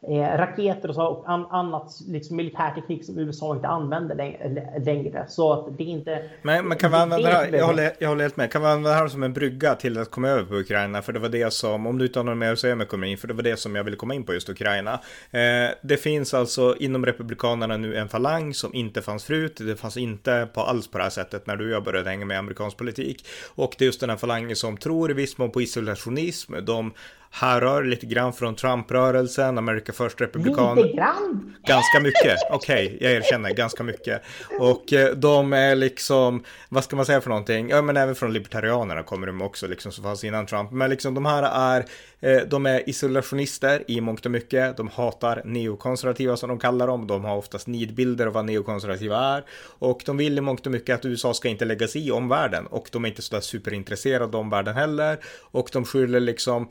[0.08, 4.14] raketer och, så, och an, annat liksom, militärteknik som USA inte använder
[4.84, 5.24] längre.
[5.28, 6.24] Så att det är inte...
[6.42, 8.68] Men, men kan vi använda det här, jag håller, jag håller helt med, kan vi
[8.68, 11.02] använda det här som en brygga till att komma över på Ukraina?
[11.02, 13.18] För det var det som, om du inte har något mer att säga med ekonomin,
[13.18, 14.92] för det var det som jag ville komma in på just Ukraina.
[15.30, 15.40] Eh,
[15.82, 20.48] det finns alltså inom Republikanerna nu en falang som inte fanns förut, det fanns inte
[20.54, 23.26] på alls på det här sättet när du och jag började hänga med amerikansk politik.
[23.54, 26.92] Och det är just den här falangen som tror i viss mån på isolationism, de
[27.30, 30.76] härrör lite grann från Trump-rörelsen, America First Republikan.
[30.76, 31.54] Lite grann?
[31.66, 34.22] Ganska mycket, okej, okay, jag erkänner, ganska mycket.
[34.58, 37.68] Och eh, de är liksom, vad ska man säga för någonting?
[37.68, 40.70] Ja, men även från libertarianerna kommer de också, liksom, som fanns innan Trump.
[40.70, 41.84] Men liksom de här är,
[42.20, 44.76] eh, de är isolationister i mångt och mycket.
[44.76, 47.06] De hatar neokonservativa som de kallar dem.
[47.06, 49.44] De har oftast nidbilder av vad neokonservativa är.
[49.62, 52.66] Och de vill i mångt och mycket att USA ska inte lägga sig i omvärlden.
[52.66, 55.18] Och de är inte sådär superintresserade av omvärlden heller.
[55.40, 56.68] Och de skyller liksom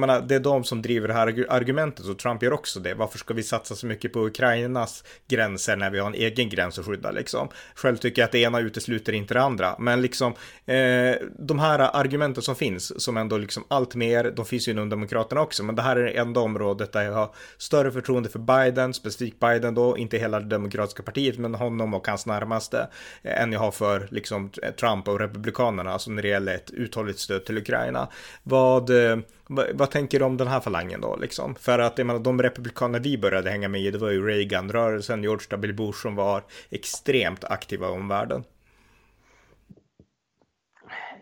[0.00, 2.94] jag menar, det är de som driver det här argumentet och Trump gör också det.
[2.94, 6.78] Varför ska vi satsa så mycket på Ukrainas gränser när vi har en egen gräns
[6.78, 7.48] att skydda liksom?
[7.74, 10.32] Själv tycker jag att det ena utesluter inte det andra, men liksom
[10.66, 14.88] eh, de här argumenten som finns, som ändå liksom allt mer, de finns ju inom
[14.88, 18.38] Demokraterna också, men det här är det enda området där jag har större förtroende för
[18.38, 22.88] Biden, specifikt Biden då, inte hela det demokratiska partiet, men honom och hans närmaste,
[23.22, 27.18] eh, än jag har för liksom Trump och Republikanerna, alltså när det gäller ett uthålligt
[27.18, 28.08] stöd till Ukraina.
[28.42, 29.18] Vad eh,
[29.50, 31.54] vad, tänker du om den här falangen då liksom?
[31.54, 35.22] För att jag menar, de republikaner vi började hänga med i, det var ju Reagan-rörelsen,
[35.22, 35.72] George W.
[35.72, 38.44] Bush som var extremt aktiva om världen.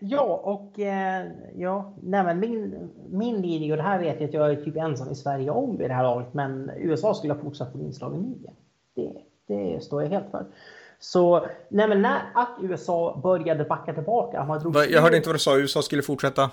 [0.00, 1.26] Ja, och eh,
[1.56, 5.12] ja, nej min, min linje, och det här vet jag att jag är typ ensam
[5.12, 8.50] i Sverige om vid det här laget, men USA skulle ha fortsatt på inslagen linje.
[8.94, 9.12] Det,
[9.46, 10.46] det står jag helt för.
[10.98, 14.44] Så nej men när att USA började backa tillbaka.
[14.44, 16.50] Man drog jag hörde inte vad du sa, USA skulle fortsätta?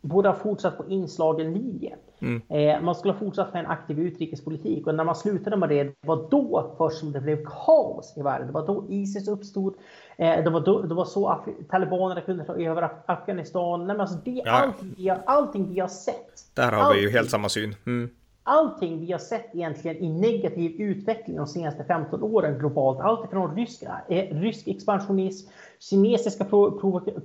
[0.00, 1.96] Borde ha fortsatt på inslagen linje.
[2.20, 2.42] Mm.
[2.48, 5.84] Eh, man skulle ha fortsatt med en aktiv utrikespolitik och när man slutade med det,
[5.84, 8.46] det var då först som det blev kaos i världen.
[8.46, 9.74] Det var då Isis uppstod.
[10.16, 11.40] Eh, det, var då, det var så Af
[11.70, 13.78] talibanerna kunde ta över Af Afghanistan.
[13.78, 14.50] Nej, men alltså det, ja.
[14.50, 16.54] allting, vi har, allting vi har sett.
[16.54, 17.74] Där har allting, vi ju helt samma syn.
[17.86, 18.10] Mm.
[18.42, 23.00] Allting vi har sett egentligen i negativ utveckling de senaste 15 åren globalt.
[23.00, 26.44] Allt ifrån rysk, eh, rysk expansionism, kinesiska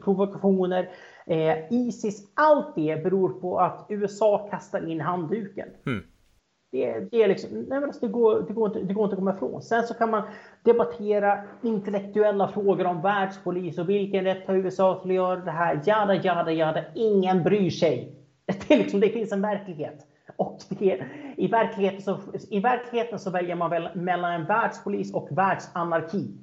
[0.04, 0.90] provokationer,
[1.26, 5.68] Eh, Isis, allt det beror på att USA kastar in handduken.
[5.86, 6.04] Mm.
[6.72, 9.20] Det, det, är liksom, nej alltså det, går, det, går inte, det går inte att
[9.20, 9.62] komma ifrån.
[9.62, 10.24] Sen så kan man
[10.64, 15.82] debattera intellektuella frågor om världspolis och vilken rätt har USA till att göra det här.
[15.86, 16.84] Jada, jada, jada.
[16.96, 18.20] Ingen bryr sig.
[18.46, 20.08] Det, är liksom, det finns en verklighet.
[20.36, 21.04] Och det,
[21.38, 22.20] i, verkligheten så,
[22.50, 26.38] I verkligheten så väljer man väl mellan en världspolis och världsanarki.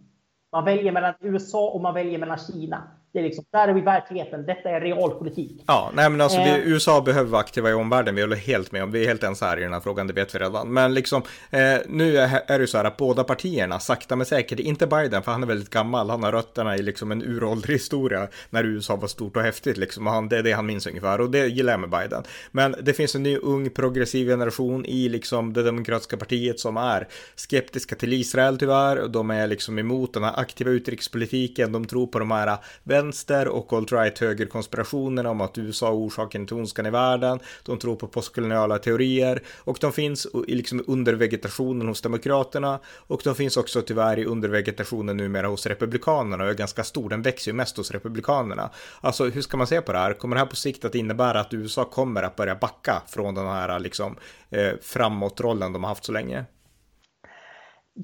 [0.52, 2.82] Man väljer mellan USA och man väljer mellan Kina.
[3.12, 4.46] Det är liksom, där är vi i verkligheten.
[4.46, 5.64] Detta är realpolitik.
[5.66, 6.54] Ja, nej men alltså eh.
[6.54, 8.14] vi, USA behöver vara aktiva i omvärlden.
[8.14, 8.90] Vi håller helt med om.
[8.92, 10.72] Vi är helt ensamma här i den här frågan, det vet vi redan.
[10.72, 14.60] Men liksom, eh, nu är, är det så här att båda partierna, sakta men säkert,
[14.60, 16.10] inte Biden, för han är väldigt gammal.
[16.10, 20.06] Han har rötterna i liksom en uråldrig historia när USA var stort och häftigt liksom.
[20.06, 22.22] Och han, det är det han minns ungefär och det gillar jag med Biden.
[22.50, 27.08] Men det finns en ny ung progressiv generation i liksom det demokratiska partiet som är
[27.36, 29.08] skeptiska till Israel tyvärr.
[29.08, 31.72] De är liksom emot den här aktiva utrikespolitiken.
[31.72, 32.56] De tror på de här
[33.00, 37.38] vänster och alt-right högerkonspirationerna om att USA är orsaken till ondskan i världen.
[37.64, 43.34] De tror på postkoloniala teorier och de finns i liksom undervegetationen hos demokraterna och de
[43.34, 47.08] finns också tyvärr i undervegetationen numera hos republikanerna och är ganska stor.
[47.08, 48.70] Den växer ju mest hos republikanerna.
[49.00, 50.12] Alltså hur ska man se på det här?
[50.12, 53.46] Kommer det här på sikt att innebära att USA kommer att börja backa från den
[53.46, 54.16] här liksom
[54.50, 56.44] eh, framåtrollen de har haft så länge?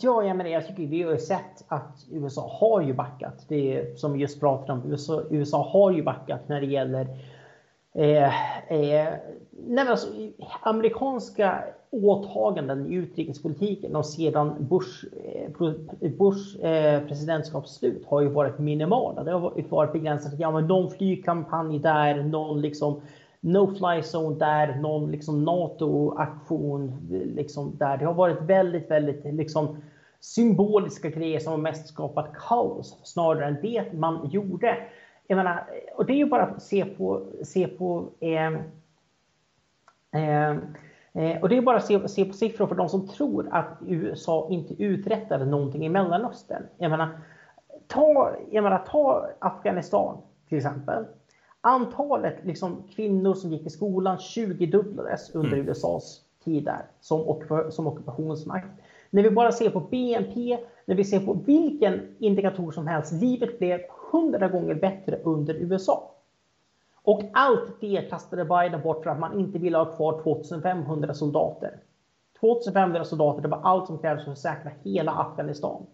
[0.01, 3.45] Ja, jag menar, jag tycker vi har sett att USA har ju backat.
[3.49, 4.91] Det som vi just pratade om.
[4.91, 7.09] USA, USA har ju backat när det gäller
[7.95, 8.25] eh,
[8.73, 9.15] eh,
[9.51, 10.09] nej alltså,
[10.61, 19.25] amerikanska åtaganden i utrikespolitiken och sedan Bush, eh, Bush eh, presidentskapsslut har ju varit minimala.
[19.25, 20.33] Det har varit begränsat.
[20.39, 23.01] Ja, men någon flygkampanj där, någon liksom
[23.41, 27.97] no-fly zone där, någon liksom NATO-aktion liksom där.
[27.97, 29.77] Det har varit väldigt, väldigt liksom
[30.21, 34.77] symboliska grejer som har mest skapat kaos snarare än det man gjorde.
[35.27, 35.65] Jag menar,
[35.97, 38.53] och det är ju bara att se på, se på eh,
[40.23, 40.51] eh,
[41.13, 43.79] eh och det är bara att se, se, på siffror för de som tror att
[43.87, 46.63] USA inte uträttade någonting i Mellanöstern.
[46.79, 47.09] Jag menar,
[47.87, 50.19] ta, jag menar, ta Afghanistan
[50.49, 51.05] till exempel.
[51.67, 55.69] Antalet liksom, kvinnor som gick i skolan 20-dubblades under mm.
[55.69, 58.69] USAs tid där som, som ockupationsmakt.
[59.11, 63.59] När vi bara ser på BNP, när vi ser på vilken indikator som helst, livet
[63.59, 63.81] blev
[64.13, 66.11] hundra gånger bättre under USA.
[67.03, 71.79] Och allt det kastade Biden bort för att man inte ville ha kvar 2500 soldater.
[72.41, 75.87] 2500 soldater, det var allt som krävdes för att säkra hela Afghanistan.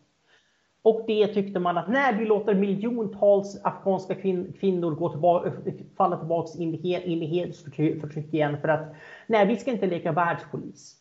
[0.84, 5.52] Och det tyckte man att när vi låter miljontals afghanska kvin kvinnor gå tillbaka,
[5.96, 8.94] falla tillbaka in i, in i hedersförtryck igen för att
[9.26, 10.96] nej, vi ska inte leka världspolis.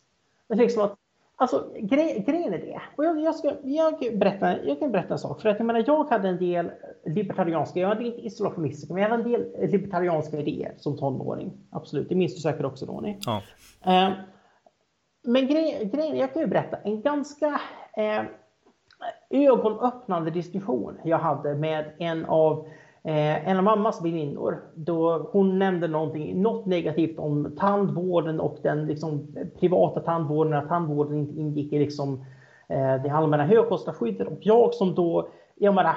[0.48, 0.94] Det är liksom att,
[1.36, 2.80] alltså, gre grejen är det.
[2.96, 5.40] Och jag, jag, ska, jag, berätta, jag kan berätta en sak.
[5.40, 6.70] För att jag menar, jag hade en del
[7.06, 11.52] libertarianska, jag hade inte isolationistiska, men jag hade en del libertarianska idéer som tonåring.
[11.70, 13.16] Absolut, det minns du säkert också Ronny.
[13.20, 13.42] Ja.
[13.86, 14.14] Uh,
[15.24, 18.22] men gre grejen, jag kan ju berätta en ganska uh,
[19.30, 22.66] ögonöppnande diskussion jag hade med en av
[23.04, 28.86] eh, en av mammas väninnor då hon nämnde någonting, något negativt om tandvården och den
[28.86, 32.24] liksom, privata tandvården, att tandvården inte ingick i liksom,
[32.68, 34.28] eh, det allmänna högkostnadsskyddet.
[34.28, 35.94] Och jag som då, jag menar,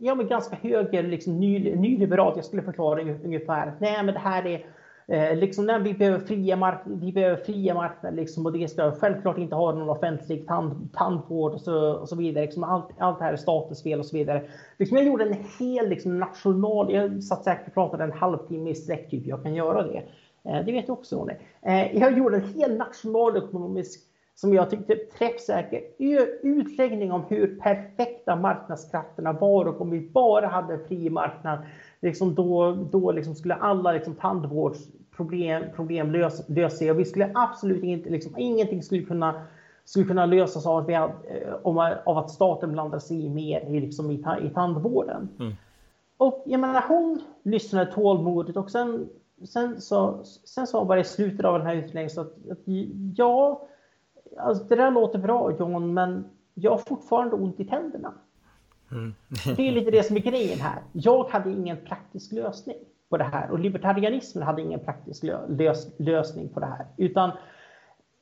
[0.00, 4.46] jag är ganska höger, liksom, ny, nyliberal, jag skulle förklara ungefär, nej men det här
[4.46, 4.66] är
[5.10, 8.92] Eh, liksom när vi behöver fria, mark vi behöver fria marknader liksom, och det ska
[8.92, 12.44] självklart inte ha någon offentlig tand tandvård och så, och så vidare.
[12.44, 14.42] Liksom, allt, allt det här är statens fel och så vidare.
[14.78, 18.74] Liksom, jag gjorde en hel liksom, national, jag satt säkert och pratade en halvtimme i
[18.74, 19.26] sträck, typ.
[19.26, 20.02] jag kan göra det.
[20.44, 21.34] Eh, det vet jag också Ronny.
[21.62, 24.00] Eh, jag gjorde en hel nationalekonomisk
[24.34, 25.80] som jag tyckte träffsäker
[26.42, 31.58] utläggning om hur perfekta marknadskrafterna var och om vi bara hade fri marknad,
[32.00, 34.88] liksom då, då liksom skulle alla liksom tandvårds
[35.20, 39.42] problem, problem lös, vi skulle absolut inte, liksom, ingenting skulle kunna,
[39.84, 41.08] skulle kunna lösas av att, vi, eh,
[41.62, 45.28] om, av att staten blandar sig i mer i, liksom, i, i tandvården.
[45.38, 45.52] Mm.
[46.16, 49.08] Och jag menar, hon lyssnade tålmodigt och sen,
[49.48, 52.58] sen, så, sen sa hon bara i slutet av den här utläggningen så att, att
[53.16, 53.68] ja,
[54.38, 58.12] alltså, det där låter bra John, men jag har fortfarande ont i tänderna.
[58.90, 59.14] Mm.
[59.56, 60.82] det är lite det som är grejen här.
[60.92, 62.76] Jag hade ingen praktisk lösning
[63.10, 66.86] på det här och libertarianismen hade ingen praktisk lös lösning på det här.
[66.96, 67.30] Utan,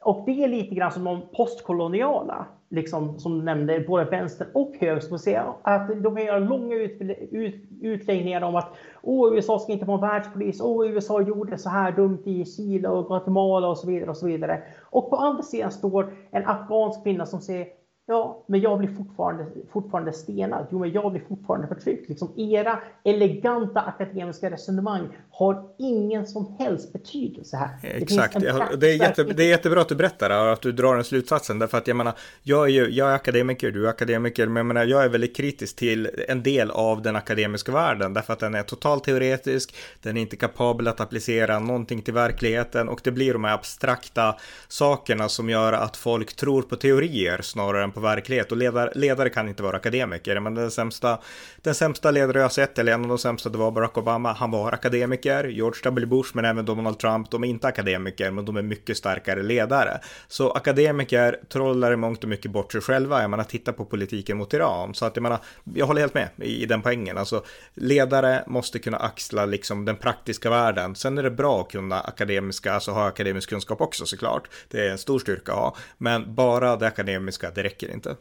[0.03, 4.75] och det är lite grann som de postkoloniala, liksom, som du nämnde, både vänster och
[4.81, 8.73] höger, som säga, att de kan göra långa ut, ut, utläggningar om att
[9.03, 12.89] åh, USA ska inte vara en världspolis, åh, USA gjorde så här dumt i Chile
[12.89, 14.11] och Guatemala och så vidare.
[14.11, 14.63] Och så vidare.
[14.91, 17.78] Och på andra sidan står en afghansk kvinna som säger
[18.11, 20.67] Ja, men jag blir fortfarande, fortfarande stenad.
[20.71, 22.09] Jo, men jag blir fortfarande förtryckt.
[22.09, 27.79] Liksom, era eleganta akademiska resonemang har ingen som helst betydelse här.
[27.83, 30.95] Exakt, det, det, är jätte, det är jättebra att du berättar och att du drar
[30.95, 31.59] den slutsatsen.
[31.59, 32.13] Därför att jag menar,
[32.43, 35.37] jag är, ju, jag är akademiker, du är akademiker, men jag, menar, jag är väldigt
[35.37, 38.15] kritisk till en del av den akademiska världen.
[38.15, 42.89] Därför att den är totalt teoretisk, den är inte kapabel att applicera någonting till verkligheten
[42.89, 44.37] och det blir de här abstrakta
[44.69, 49.31] sakerna som gör att folk tror på teorier snarare än på verklighet och ledare, ledare
[49.31, 50.41] kan inte vara akademiker.
[50.41, 51.19] Men den sämsta,
[51.63, 54.33] den sämsta ledare jag sett, eller en av de sämsta, det var Barack Obama.
[54.33, 55.28] Han var akademiker.
[55.29, 56.07] George W.
[56.07, 60.01] Bush, men även Donald Trump, de är inte akademiker, men de är mycket starkare ledare.
[60.29, 63.21] Så akademiker trollar i mångt och mycket bort sig själva.
[63.21, 64.95] Jag menar, titta på politiken mot Iran.
[64.95, 65.39] Så att jag menar,
[65.75, 67.19] jag håller helt med i, i den poängen.
[67.19, 70.95] Alltså, ledare måste kunna axla liksom den praktiska världen.
[70.95, 74.51] Sen är det bra att kunna akademiska, alltså ha akademisk kunskap också såklart.
[74.69, 75.77] Det är en stor styrka att ha.
[75.99, 78.17] Men bara det akademiska, det räcker inte.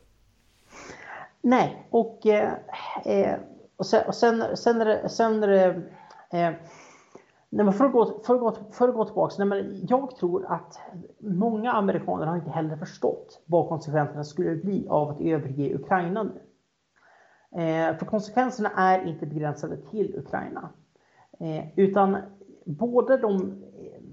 [1.41, 2.53] Nej, och, eh,
[3.05, 3.35] eh
[3.77, 5.81] och sen, och sen, sen är det, sen är det
[6.31, 6.53] eh,
[7.49, 10.15] Nej, men för, att gå, för, att gå, för att gå tillbaka, nej, men jag
[10.15, 10.79] tror att
[11.19, 16.41] många amerikaner har inte heller förstått vad konsekvenserna skulle bli av att överge Ukraina nu.
[17.61, 20.69] Eh, för konsekvenserna är inte begränsade till Ukraina.
[21.39, 22.17] Eh, utan
[22.65, 23.63] både de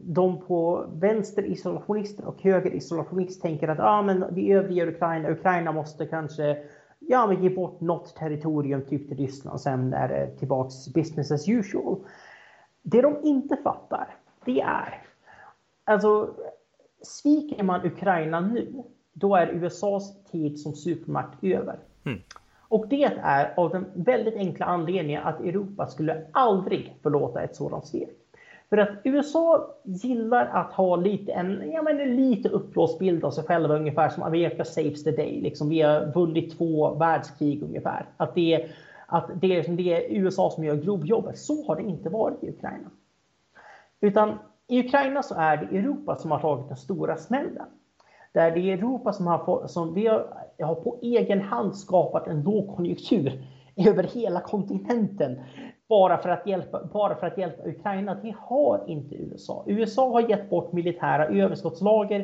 [0.07, 5.73] de på vänster isolationister och höger isolationist tänker att ah, men vi överger Ukraina, Ukraina
[5.73, 6.59] måste kanske
[6.99, 11.49] ja, men ge bort något territorium typ till Ryssland sen är det tillbaks business as
[11.49, 11.97] usual.
[12.87, 15.03] Det de inte fattar, det är
[15.85, 16.35] alltså
[17.03, 18.83] sviker man Ukraina nu,
[19.13, 21.79] då är USAs tid som supermakt över.
[22.07, 22.19] Mm.
[22.69, 27.87] Och det är av den väldigt enkla anledningen att Europa skulle aldrig förlåta ett sådant
[27.87, 28.11] svek.
[28.69, 33.31] För att USA gillar att ha lite en, ja men en lite uppblåst bild av
[33.31, 35.41] sig själva ungefär som America saves the day.
[35.41, 38.07] Liksom vi har vunnit två världskrig ungefär.
[38.17, 38.71] Att det är,
[39.07, 41.39] att det är, liksom, det är USA som gör grovjobbet.
[41.39, 42.91] Så har det inte varit i Ukraina.
[44.01, 44.39] Utan
[44.69, 47.67] i Ukraina så är det Europa som har tagit den stora smällen.
[48.33, 52.43] Där det är Europa som har, som vi har, har på egen hand skapat en
[52.43, 53.47] lågkonjunktur
[53.89, 55.41] över hela kontinenten
[55.89, 58.15] bara för att hjälpa, bara för att hjälpa Ukraina.
[58.15, 59.65] Det har inte USA.
[59.67, 62.21] USA har gett bort militära överskottslager.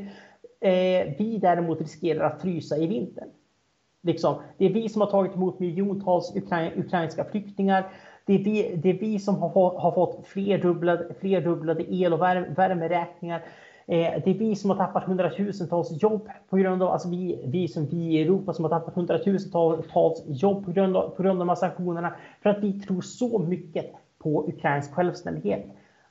[0.61, 3.29] Eh, vi däremot riskerar att frysa i vintern.
[4.03, 7.93] Liksom, det är vi som har tagit emot miljontals ukra ukrainska flyktingar.
[8.27, 12.47] Det är, vi, det är vi som har, har fått flerdubblade, flerdubblade el och värme,
[12.57, 13.43] värmeräkningar.
[13.87, 17.69] Eh, det är vi som har tappat hundratusentals jobb på grund av, alltså vi, vi
[17.69, 21.47] som vi i Europa som har tappat hundratusentals jobb på grund av, på grund av
[21.47, 22.15] de här sanktionerna.
[22.43, 25.67] För att vi tror så mycket på ukrainsk självständighet.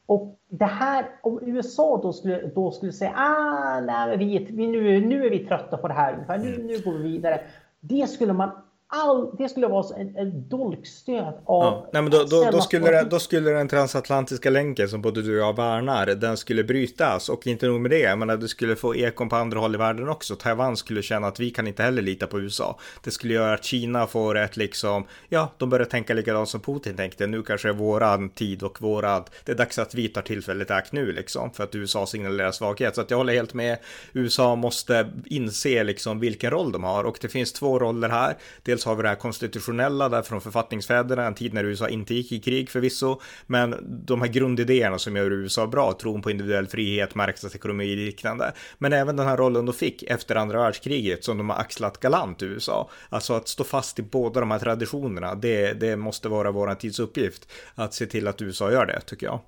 [0.06, 5.06] Och det här, om USA då skulle, då skulle säga ah, nej, vi, vi, nu,
[5.06, 6.38] nu är vi trötta på det här, ungefär.
[6.38, 7.40] Nu, nu går vi vidare.
[7.82, 8.50] Det skulle man
[8.92, 11.64] all, det skulle vara en, en dolkstöt av...
[11.64, 15.22] Ja, nej, men då, då, då, skulle det, då skulle den transatlantiska länken som både
[15.22, 17.30] du och jag värnar, den skulle brytas.
[17.30, 19.78] Och inte nog med det, jag menar, du skulle få ekon på andra håll i
[19.78, 20.36] världen också.
[20.36, 22.80] Taiwan skulle känna att vi kan inte heller lita på USA.
[23.04, 26.96] Det skulle göra att Kina får ett liksom, ja, de börjar tänka likadant som Putin
[26.96, 27.28] tänkte.
[27.28, 30.92] Nu kanske är våran tid och våran, det är dags att vi tar tillfället akt
[30.92, 31.52] nu liksom.
[31.52, 32.96] För att USA signalerar svaghet.
[32.96, 33.78] Så att jag håller helt med.
[34.14, 37.04] USA måste inse liksom vilken roll de har.
[37.04, 38.38] Och det finns två roller här.
[38.64, 42.14] Dels Dels har vi det här konstitutionella där från författningsfäderna, en tid när USA inte
[42.14, 43.76] gick i krig förvisso, men
[44.06, 48.52] de här grundidéerna som gör USA bra, tron på individuell frihet, marknadsekonomi och liknande.
[48.78, 52.42] Men även den här rollen de fick efter andra världskriget som de har axlat galant
[52.42, 52.90] i USA.
[53.10, 57.00] Alltså att stå fast i båda de här traditionerna, det, det måste vara vår tids
[57.00, 57.52] uppgift.
[57.76, 59.40] Att se till att USA gör det, tycker jag.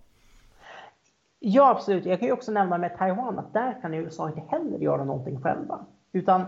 [1.39, 2.05] Ja, absolut.
[2.05, 5.41] Jag kan ju också nämna med Taiwan att där kan USA inte heller göra någonting
[5.41, 5.85] själva.
[6.13, 6.45] Utan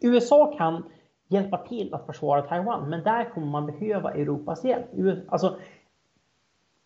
[0.00, 0.82] USA kan
[1.28, 2.90] hjälpa till att försvara Taiwan.
[2.90, 4.86] Men där kommer man behöva Europas hjälp.
[5.28, 5.56] Alltså,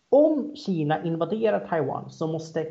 [0.09, 2.67] om Kina invaderar Taiwan så måste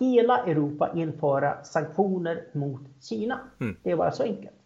[0.00, 3.40] hela Europa införa sanktioner mot Kina.
[3.60, 3.76] Mm.
[3.82, 4.56] Det är bara så enkelt.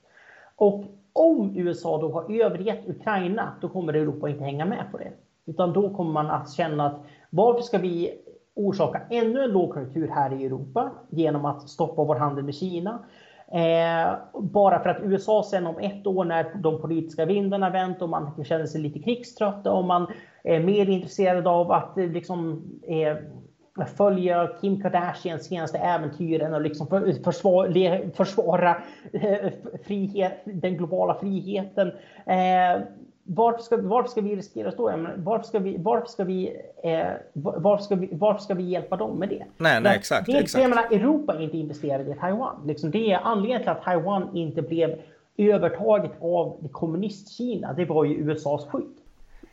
[0.57, 5.12] Och om USA då har övergett Ukraina, då kommer Europa inte hänga med på det.
[5.46, 8.20] Utan då kommer man att känna att varför ska vi
[8.55, 12.99] orsaka ännu en lågkonjunktur här i Europa genom att stoppa vår handel med Kina?
[13.53, 18.09] Eh, bara för att USA sen om ett år när de politiska vindarna vänt och
[18.09, 20.07] man känner sig lite krigströtta och man
[20.44, 23.16] är mer intresserad av att eh, liksom, eh,
[23.86, 26.86] följa Kim Kardashians senaste äventyr och liksom
[27.24, 28.76] försvara, försvara
[29.12, 29.53] eh,
[29.84, 31.88] frihet, den globala friheten.
[32.26, 32.82] Eh,
[33.30, 37.06] varför ska, varför ska vi riskera att stå varför ska vi, varför ska vi, eh,
[37.32, 39.44] varför ska vi, varför ska vi hjälpa dem med det?
[39.56, 40.26] Nej, nej, exakt.
[40.26, 40.62] Det, exakt.
[40.62, 42.66] Jag menar, Europa inte investerade i Taiwan.
[42.66, 44.98] Liksom, det är anledningen till att Taiwan inte blev
[45.36, 47.72] övertaget av kommunistkina.
[47.72, 48.94] Det var ju USAs skydd.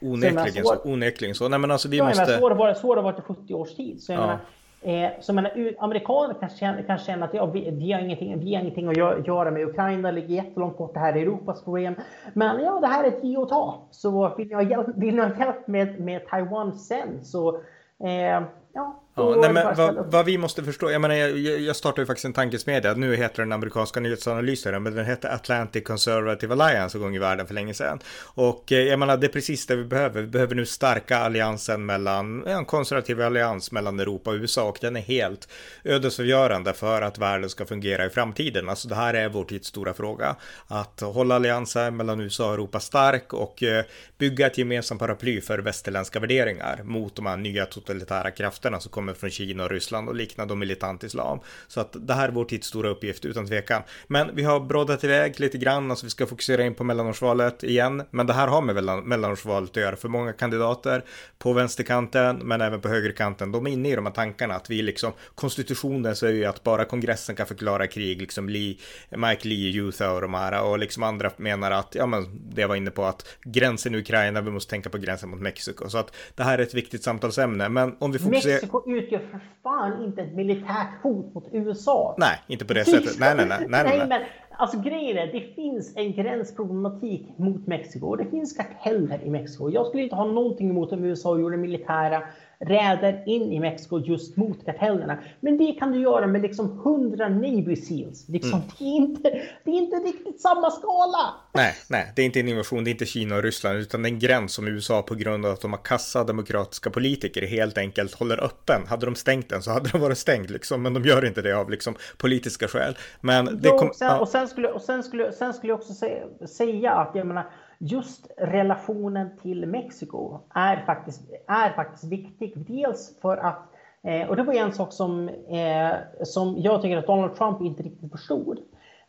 [0.01, 0.75] Onekligen så.
[0.83, 1.49] Onekligen så.
[1.49, 2.25] Nej, men alltså vi ja, måste...
[2.25, 4.01] Så har det varit, så har det varit i 70 års tid.
[4.01, 4.25] Så jag ja.
[4.25, 4.39] menar,
[4.85, 8.55] Eh, så menar, amerikaner kan känna, kanske känner att ja, vi, vi, har ingenting, vi
[8.55, 11.95] har ingenting att göra med Ukraina, ligger jättelångt bort, det här är Europas problem.
[12.33, 13.87] Men ja, det här är ett ge och ta.
[13.91, 17.55] Så vill ni ha hjälp, vill ni ha hjälp med, med Taiwan sen så
[17.99, 22.01] eh, ja, Ja, nej, men vad, vad, vi måste förstå, jag menar jag, jag startade
[22.01, 26.97] ju faktiskt en tankesmedja, nu heter den amerikanska nyhetsanalysen, men den hette Atlantic Conservative Alliance
[26.97, 27.99] en gång i världen för länge sedan.
[28.23, 31.85] Och eh, jag menar det är precis det vi behöver, vi behöver nu starka alliansen
[31.85, 35.47] mellan, en konservativ allians mellan Europa och USA och den är helt
[35.83, 38.69] ödesavgörande för att världen ska fungera i framtiden.
[38.69, 40.35] Alltså det här är vår tids stora fråga,
[40.67, 43.85] att hålla alliansen mellan USA och Europa stark och eh,
[44.17, 49.04] bygga ett gemensamt paraply för västerländska värderingar mot de här nya totalitära krafterna som kommer
[49.05, 51.39] kommer från Kina och Ryssland och liknande och militant islam.
[51.67, 53.81] Så att det här är vår tids stora uppgift utan tvekan.
[54.07, 58.03] Men vi har broddat iväg lite grann, alltså vi ska fokusera in på mellanårsvalet igen.
[58.11, 61.03] Men det här har med mellanårsvalet att göra för många kandidater
[61.37, 63.51] på vänsterkanten men även på högerkanten.
[63.51, 66.85] De är inne i de här tankarna att vi liksom, konstitutionen säger ju att bara
[66.85, 68.77] kongressen kan förklara krig, liksom Lee,
[69.09, 72.67] Mike Lee, Youth och de här och liksom andra menar att, ja men det jag
[72.67, 75.89] var inne på att gränsen i Ukraina, vi måste tänka på gränsen mot Mexiko.
[75.89, 77.69] Så att det här är ett viktigt samtalsämne.
[77.69, 78.53] Men om vi fokuserar...
[78.53, 82.15] Mexiko utgör för fan inte ett militärt hot mot USA.
[82.17, 83.19] Nej, inte på det sättet.
[83.19, 83.65] Nej, nej, nej.
[83.69, 84.07] nej, nej, nej.
[84.07, 88.15] Men, alltså grejen är, det finns en gränsproblematik mot Mexiko.
[88.15, 89.69] Det finns karteller i Mexiko.
[89.69, 92.23] Jag skulle inte ha någonting emot om USA gjorde militära
[92.59, 95.17] räder in i Mexiko just mot kartellerna.
[95.39, 98.29] Men det kan du göra med liksom 100 Navy Seals.
[98.29, 98.67] Liksom, mm.
[98.77, 99.29] det, är inte,
[99.63, 101.33] det är inte riktigt samma skala.
[101.53, 104.09] Nej, nej, det är inte en invasion, det är inte Kina och Ryssland, utan det
[104.09, 107.77] är en gräns som USA på grund av att de har kassa demokratiska politiker helt
[107.77, 108.81] enkelt håller öppen.
[108.87, 111.53] Hade de stängt den så hade den varit stängd liksom, men de gör inte det
[111.53, 112.97] av liksom politiska skäl.
[113.21, 114.19] Men det jo, kom, sen, ja.
[114.19, 117.45] och sen skulle, och sen skulle, sen skulle jag också säga, säga att jag menar,
[117.77, 122.53] just relationen till Mexiko är faktiskt, är faktiskt viktig.
[122.67, 123.69] Dels för att,
[124.03, 127.83] eh, och det var en sak som, eh, som jag tycker att Donald Trump inte
[127.83, 128.59] riktigt förstod.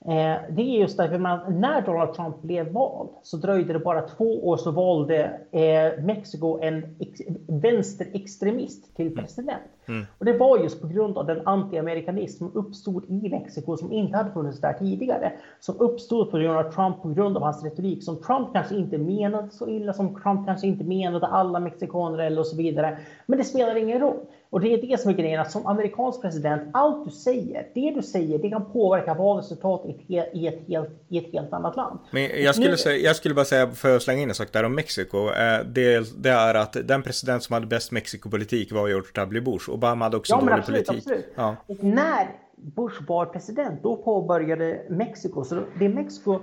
[0.08, 4.02] Eh, det är just därför man, när Donald Trump blev vald så dröjde det bara
[4.02, 9.18] två år så valde eh, Mexiko en ex, vänsterextremist till mm.
[9.18, 9.62] president.
[9.88, 10.06] Mm.
[10.18, 14.16] Och det var just på grund av den anti-amerikanism som uppstod i Mexiko som inte
[14.16, 15.32] hade funnits där tidigare.
[15.60, 18.98] Som uppstod på grund av Trump på grund av hans retorik som Trump kanske inte
[18.98, 22.98] menade så illa, som Trump kanske inte menade alla mexikaner eller och så vidare.
[23.26, 24.16] Men det spelar ingen roll.
[24.50, 27.92] Och det är det som är grejen, att som amerikansk president, allt du säger, det
[27.96, 31.98] du säger, det kan påverka valresultatet i ett helt, i ett helt annat land.
[32.10, 32.76] Men jag skulle, nu...
[32.76, 35.64] säga, jag skulle bara säga, för att slänga in en sak där om Mexiko, eh,
[35.66, 39.40] det, det är att den president som hade bäst Mexikopolitik var George W.
[39.40, 39.70] Bush.
[39.70, 41.06] Obama hade också ja, dålig absolut, politik.
[41.06, 41.32] Absolut.
[41.34, 41.56] Ja.
[41.66, 46.40] Och när Bush var president, då påbörjade Mexiko, så det Mexiko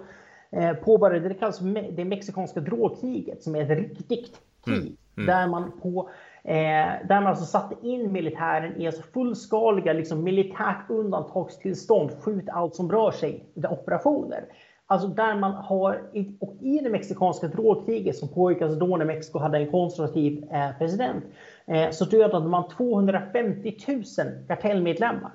[0.52, 1.60] eh, påbörjade, det kallas
[1.92, 4.78] det mexikanska drogkriget, som är ett riktigt krig.
[4.78, 4.98] Mm.
[5.18, 5.28] Mm.
[5.28, 6.10] Där man på
[6.46, 12.76] Eh, där man alltså satte in militären i alltså fullskaliga liksom, militärt undantagstillstånd, skjut allt
[12.76, 14.46] som rör sig, operationer.
[14.88, 16.02] Alltså där man har,
[16.40, 20.78] och i det mexikanska drogkriget som pågick alltså då när Mexiko hade en konservativ eh,
[20.78, 21.24] president,
[21.66, 24.04] eh, så dödade man 250 000
[24.48, 25.32] kartellmedlemmar.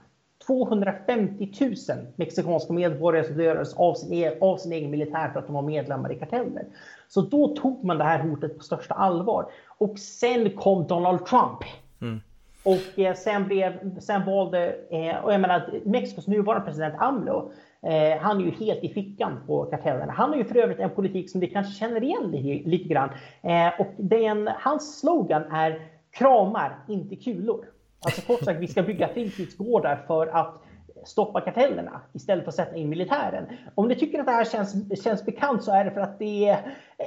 [0.46, 1.74] 250 000
[2.16, 5.62] mexikanska medborgare som dödades av sin, e, av sin egen militär för att de var
[5.62, 6.64] medlemmar i karteller.
[7.08, 9.50] Så då tog man det här hotet på största allvar.
[9.78, 11.58] Och sen kom Donald Trump.
[12.00, 12.20] Mm.
[12.62, 17.52] Och eh, sen, blev, sen valde, eh, och jag menar Mexikos nuvarande president AMLO,
[17.82, 20.12] eh, han är ju helt i fickan på kartellerna.
[20.12, 23.10] Han har ju för övrigt en politik som vi kanske känner igen lite, lite grann.
[23.42, 25.80] Eh, och den, hans slogan är
[26.10, 27.64] kramar, inte kulor.
[28.04, 30.62] Alltså kort sagt, vi ska bygga fritidsgårdar för att
[31.04, 33.46] stoppa kartellerna istället för att sätta in militären.
[33.74, 36.58] Om ni tycker att det här känns, känns bekant så är det för att det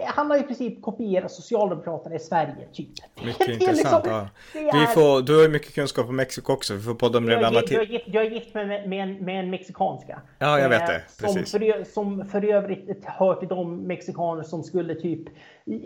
[0.05, 2.67] han har i princip kopierat Socialdemokraterna i Sverige.
[2.73, 2.89] Typ.
[3.25, 4.05] Mycket intressant.
[4.05, 4.71] Liksom, ja.
[4.73, 6.73] vi får, du har ju mycket kunskap om Mexiko också.
[6.73, 9.25] Vi får podda om det jag, jag, jag, gift, jag är gift med, med, en,
[9.25, 10.21] med en mexikanska.
[10.39, 10.95] Ja, jag vet det.
[10.95, 11.49] Eh, Precis.
[11.49, 15.27] Som för, som för övrigt hör till de mexikaner som skulle typ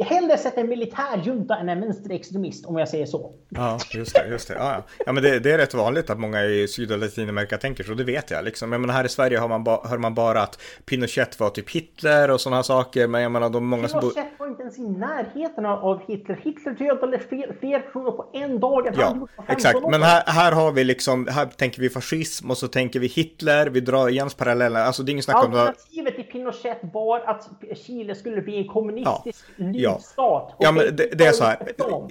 [0.06, 3.34] hellre sätta en militärjunta än en vänsterextremist om jag säger så.
[3.50, 4.28] Ja, just det.
[4.28, 4.54] Just det.
[4.54, 4.84] Ja, ja.
[5.06, 7.94] ja men det, det, är rätt vanligt att många i Syd och Latinamerika tänker så,
[7.94, 8.46] det vet jag.
[8.46, 8.72] Liksom.
[8.72, 11.70] Jag menar, här i Sverige hör man, ba, hör man bara att Pinochet var typ
[11.70, 14.82] Hitler och sådana saker, men jag menar, de många som Pinochet var inte ens i
[14.90, 16.40] närheten av Hitler.
[16.44, 19.76] Hitler dödade fler, fler personer på en dag än Ja, han gjorde på 15 exakt.
[19.84, 19.90] år.
[19.92, 23.68] Men här, här har vi liksom, här tänker vi fascism och så tänker vi Hitler,
[23.70, 24.80] vi drar igen paralleller.
[24.80, 25.60] Alltså det är inget snack om det.
[25.62, 27.50] Alternativet till Pinochet var att
[27.86, 29.66] Chile skulle bli en kommunistisk Ja.
[29.72, 30.56] lydstat.
[30.60, 31.58] Ja, men det, det är så här.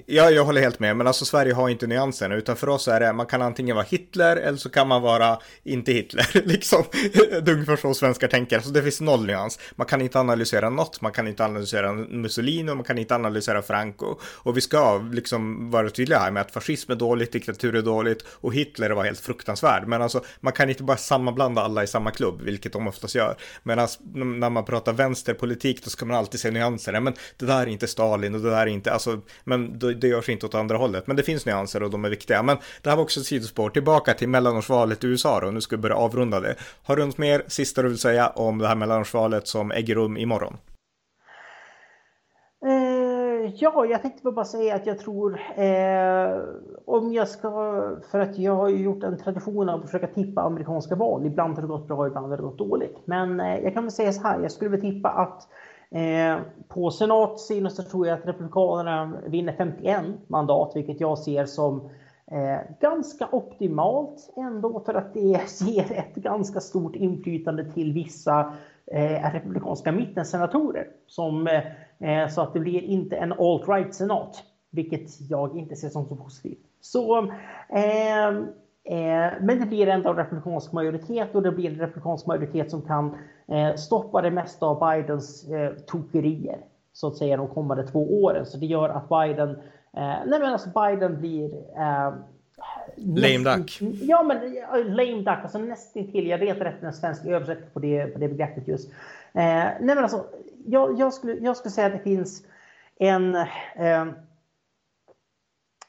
[0.05, 0.97] Ja, jag håller helt med.
[0.97, 2.35] Men alltså Sverige har inte nyanserna.
[2.35, 5.37] Utan för oss är det, man kan antingen vara Hitler eller så kan man vara
[5.63, 6.27] inte Hitler.
[6.47, 6.83] Liksom.
[7.41, 8.59] Det är ungefär så svenskar tänker.
[8.59, 9.59] Så det finns noll nyans.
[9.75, 11.01] Man kan inte analysera något.
[11.01, 14.15] Man kan inte analysera Mussolini och man kan inte analysera Franco.
[14.23, 18.25] Och vi ska liksom vara tydliga här med att fascism är dåligt, diktatur är dåligt
[18.29, 19.87] och Hitler var helt fruktansvärd.
[19.87, 23.37] Men alltså, man kan inte bara sammanblanda alla i samma klubb, vilket de oftast gör.
[23.63, 26.99] Medan när man pratar vänsterpolitik, då ska man alltid se nyanser.
[26.99, 30.07] Men det där är inte Stalin och det där är inte, alltså, men det, det
[30.07, 31.07] görs inte åt andra hållet.
[31.07, 32.43] Men det finns nyanser och de är viktiga.
[32.43, 33.69] Men det här var också ett sidospår.
[33.69, 35.51] Tillbaka till mellanårsvalet i USA då.
[35.51, 36.55] Nu ska vi börja avrunda det.
[36.83, 40.17] Har du något mer sista du vill säga om det här mellanårsvalet som äger rum
[40.17, 40.57] imorgon?
[43.45, 46.39] Eh, ja, jag tänkte bara säga att jag tror eh,
[46.85, 47.49] om jag ska,
[48.11, 51.25] för att jag har ju gjort en tradition av att försöka tippa amerikanska val.
[51.25, 52.97] Ibland har det gått bra, ibland har det gått dåligt.
[53.05, 55.47] Men eh, jag kan väl säga så här, jag skulle väl tippa att
[55.91, 56.37] eh,
[56.67, 61.89] på senatssidan så tror jag att Republikanerna vinner 51 mandat, vilket jag ser som
[62.31, 68.53] Eh, ganska optimalt ändå för att det ger ett ganska stort inflytande till vissa
[68.91, 70.87] eh, republikanska mittensenatorer.
[71.07, 71.61] Som, eh,
[72.29, 76.59] så att det blir inte en alt-right-senat, vilket jag inte ser som så positivt.
[76.81, 77.17] Så,
[77.69, 82.71] eh, eh, men det blir ändå en republikansk majoritet och det blir en republikansk majoritet
[82.71, 83.17] som kan
[83.47, 86.57] eh, stoppa det mesta av Bidens eh, tokerier
[86.93, 88.45] så att säga de kommande två åren.
[88.45, 89.57] Så det gör att Biden
[89.97, 91.45] Eh, nej men alltså Biden blir...
[91.77, 92.13] Eh,
[92.97, 93.81] Lame duck.
[94.01, 96.27] Ja men eh, lame duck, alltså nästintill.
[96.27, 98.89] Jag letar efter en svensk översättning på det, på det begreppet just.
[98.89, 98.93] Eh,
[99.33, 100.25] nej men alltså,
[100.65, 102.45] jag, jag, skulle, jag skulle säga att det finns
[102.99, 103.35] en...
[103.35, 104.01] Eh,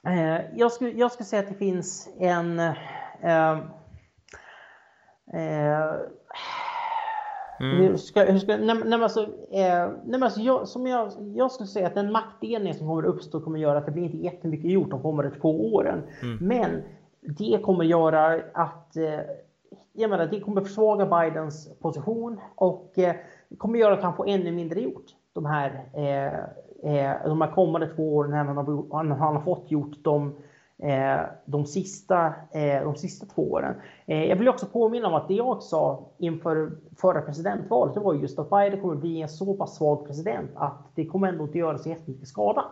[0.07, 2.61] eh, jag, skulle, jag skulle säga att det finns en...
[2.61, 3.59] Eh,
[5.33, 5.95] eh,
[7.61, 7.77] Mm.
[7.77, 11.67] Hur ska, hur ska, nej, nej, alltså, eh, nej, alltså jag, som jag, jag skulle
[11.67, 14.17] säga att den maktdelning som kommer att uppstå kommer att göra att det blir inte
[14.17, 16.03] jättemycket gjort de kommande två åren.
[16.23, 16.39] Mm.
[16.41, 16.83] Men
[17.21, 19.21] det kommer att göra att eh,
[19.93, 23.17] jag menar, det kommer att försvaga Bidens position och eh,
[23.59, 26.35] kommer göra att han får ännu mindre gjort de här, eh,
[26.93, 30.35] eh de här kommande två åren än han har, han har fått gjort de
[30.79, 33.75] Eh, de, sista, eh, de sista två åren.
[34.07, 38.15] Eh, jag vill också påminna om att det jag sa inför förra presidentvalet det var
[38.15, 41.59] just att Biden kommer bli en så pass svag president att det kommer ändå inte
[41.59, 42.65] göra så jättemycket skada.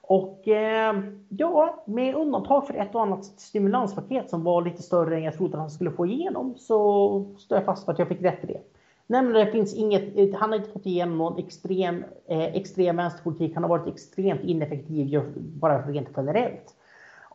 [0.00, 5.22] Och eh, ja, med undantag för ett och annat stimulanspaket som var lite större än
[5.22, 8.22] jag trodde att han skulle få igenom så står jag fast för att jag fick
[8.22, 8.60] rätt i det.
[9.06, 13.54] Nämligen det finns inget, eh, han har inte fått igenom någon extrem, eh, extrem vänsterpolitik.
[13.54, 16.74] Han har varit extremt ineffektiv bara rent generellt.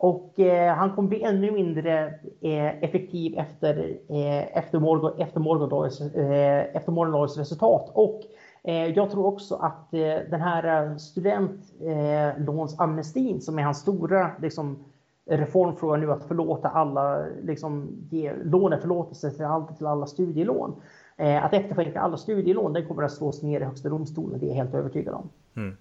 [0.00, 6.00] Och eh, han kommer bli ännu mindre eh, effektiv efter, eh, efter, morgon, efter, morgondagens,
[6.00, 7.90] eh, efter morgondagens resultat.
[7.94, 8.20] Och
[8.64, 14.84] eh, jag tror också att eh, den här eh, studentlånsamnestin som är hans stora liksom,
[15.30, 20.74] reformfråga nu att förlåta alla, liksom, ge låneförlåtelse till, all, till alla studielån
[21.20, 24.54] att efterskänka alla studielån, den kommer att slås ner i Högsta domstolen, det är jag
[24.54, 25.30] helt övertygad om.
[25.56, 25.76] Mm.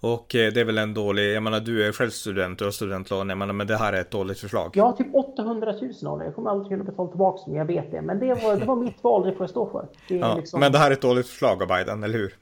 [0.00, 2.72] Och eh, det är väl en dålig, jag menar du är själv student, du har
[2.72, 4.70] studentlån, jag menar men det här är ett dåligt förslag.
[4.74, 6.24] Jag har typ 800 000 av det.
[6.24, 8.02] Jag kommer aldrig kunna betala tillbaka dem, jag vet det.
[8.02, 9.88] Men det var, det var mitt val, det får jag stå för.
[10.08, 10.60] Det ja, liksom...
[10.60, 12.34] Men det här är ett dåligt förslag av Biden, eller hur?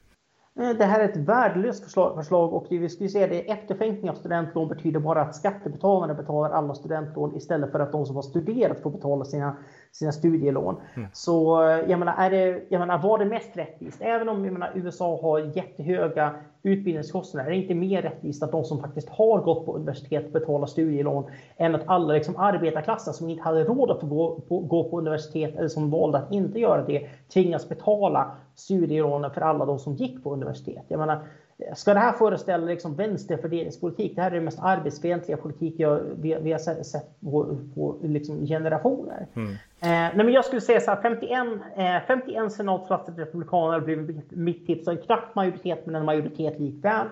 [0.79, 4.15] Det här är ett värdelöst förslag, förslag och det vi skulle säga det efterskänkning av
[4.15, 8.83] studentlån betyder bara att skattebetalarna betalar alla studentlån istället för att de som har studerat
[8.83, 9.57] får betala sina,
[9.93, 10.77] sina studielån.
[10.95, 11.09] Mm.
[11.13, 13.99] Så jag menar, är det, jag menar, var det mest rättvist?
[14.01, 18.65] Även om jag menar, USA har jättehöga utbildningskostnader, är det inte mer rättvist att de
[18.65, 21.25] som faktiskt har gått på universitet betalar studielån
[21.57, 25.57] än att alla liksom, arbetarklassen som inte hade råd att gå på, gå på universitet
[25.57, 30.25] eller som valde att inte göra det tvingas betala studielånen för alla de som gick
[30.25, 30.85] på universitet.
[30.89, 31.27] Jag menar,
[31.75, 34.17] Ska det här föreställa liksom vänsterfördelningspolitik?
[34.17, 38.47] Det här är den mest arbetsfientliga politik jag, vi, vi har sett på, på liksom
[38.47, 39.27] generationer.
[39.37, 39.51] Mm.
[39.53, 41.33] Eh, nej men jag skulle säga så här, 51,
[41.77, 44.89] eh, 51 senatsplatser till republikaner blir mitt tips.
[44.89, 47.07] En knapp majoritet men en majoritet likväl.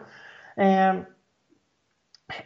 [0.57, 0.95] Eh,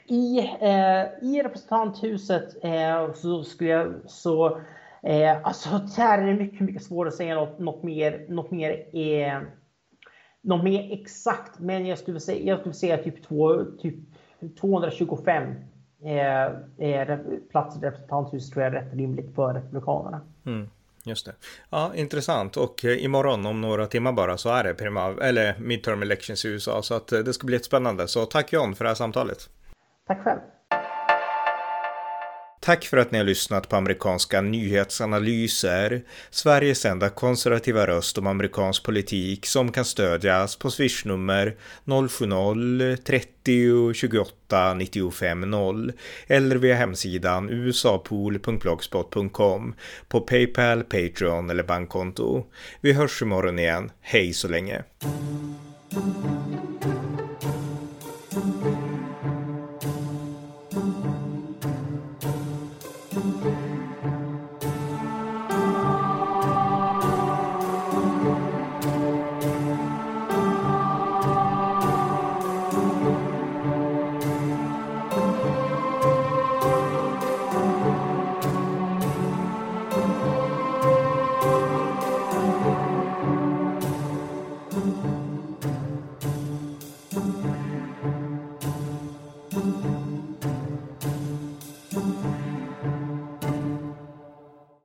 [0.06, 4.60] i, eh, I representanthuset eh, så skulle jag så
[5.02, 8.70] eh, alltså där är det mycket, mycket svårare att säga något, något mer, något mer
[8.92, 9.40] eh,
[10.48, 13.94] något mer exakt, men jag skulle säga, jag skulle säga typ, två, typ
[14.60, 15.42] 225
[16.04, 17.18] eh,
[17.50, 20.20] platser i representanthuset tror jag är rätt rimligt för Republikanerna.
[20.46, 20.68] Mm.
[21.04, 21.32] Just det.
[21.70, 22.56] Ja, intressant.
[22.56, 26.48] Och eh, imorgon om några timmar bara så är det prima, eller midterm elections i
[26.48, 26.82] USA.
[26.82, 28.08] Så att eh, det ska bli jättespännande.
[28.08, 29.48] Så tack John för det här samtalet.
[30.06, 30.40] Tack själv.
[32.68, 38.82] Tack för att ni har lyssnat på amerikanska nyhetsanalyser, Sveriges enda konservativa röst om amerikansk
[38.82, 45.92] politik som kan stödjas på swishnummer 070-30 28 95 0
[46.26, 49.74] eller via hemsidan usapool.blogspot.com
[50.08, 52.46] på Paypal, Patreon eller bankkonto.
[52.80, 53.90] Vi hörs imorgon igen.
[54.00, 54.82] Hej så länge!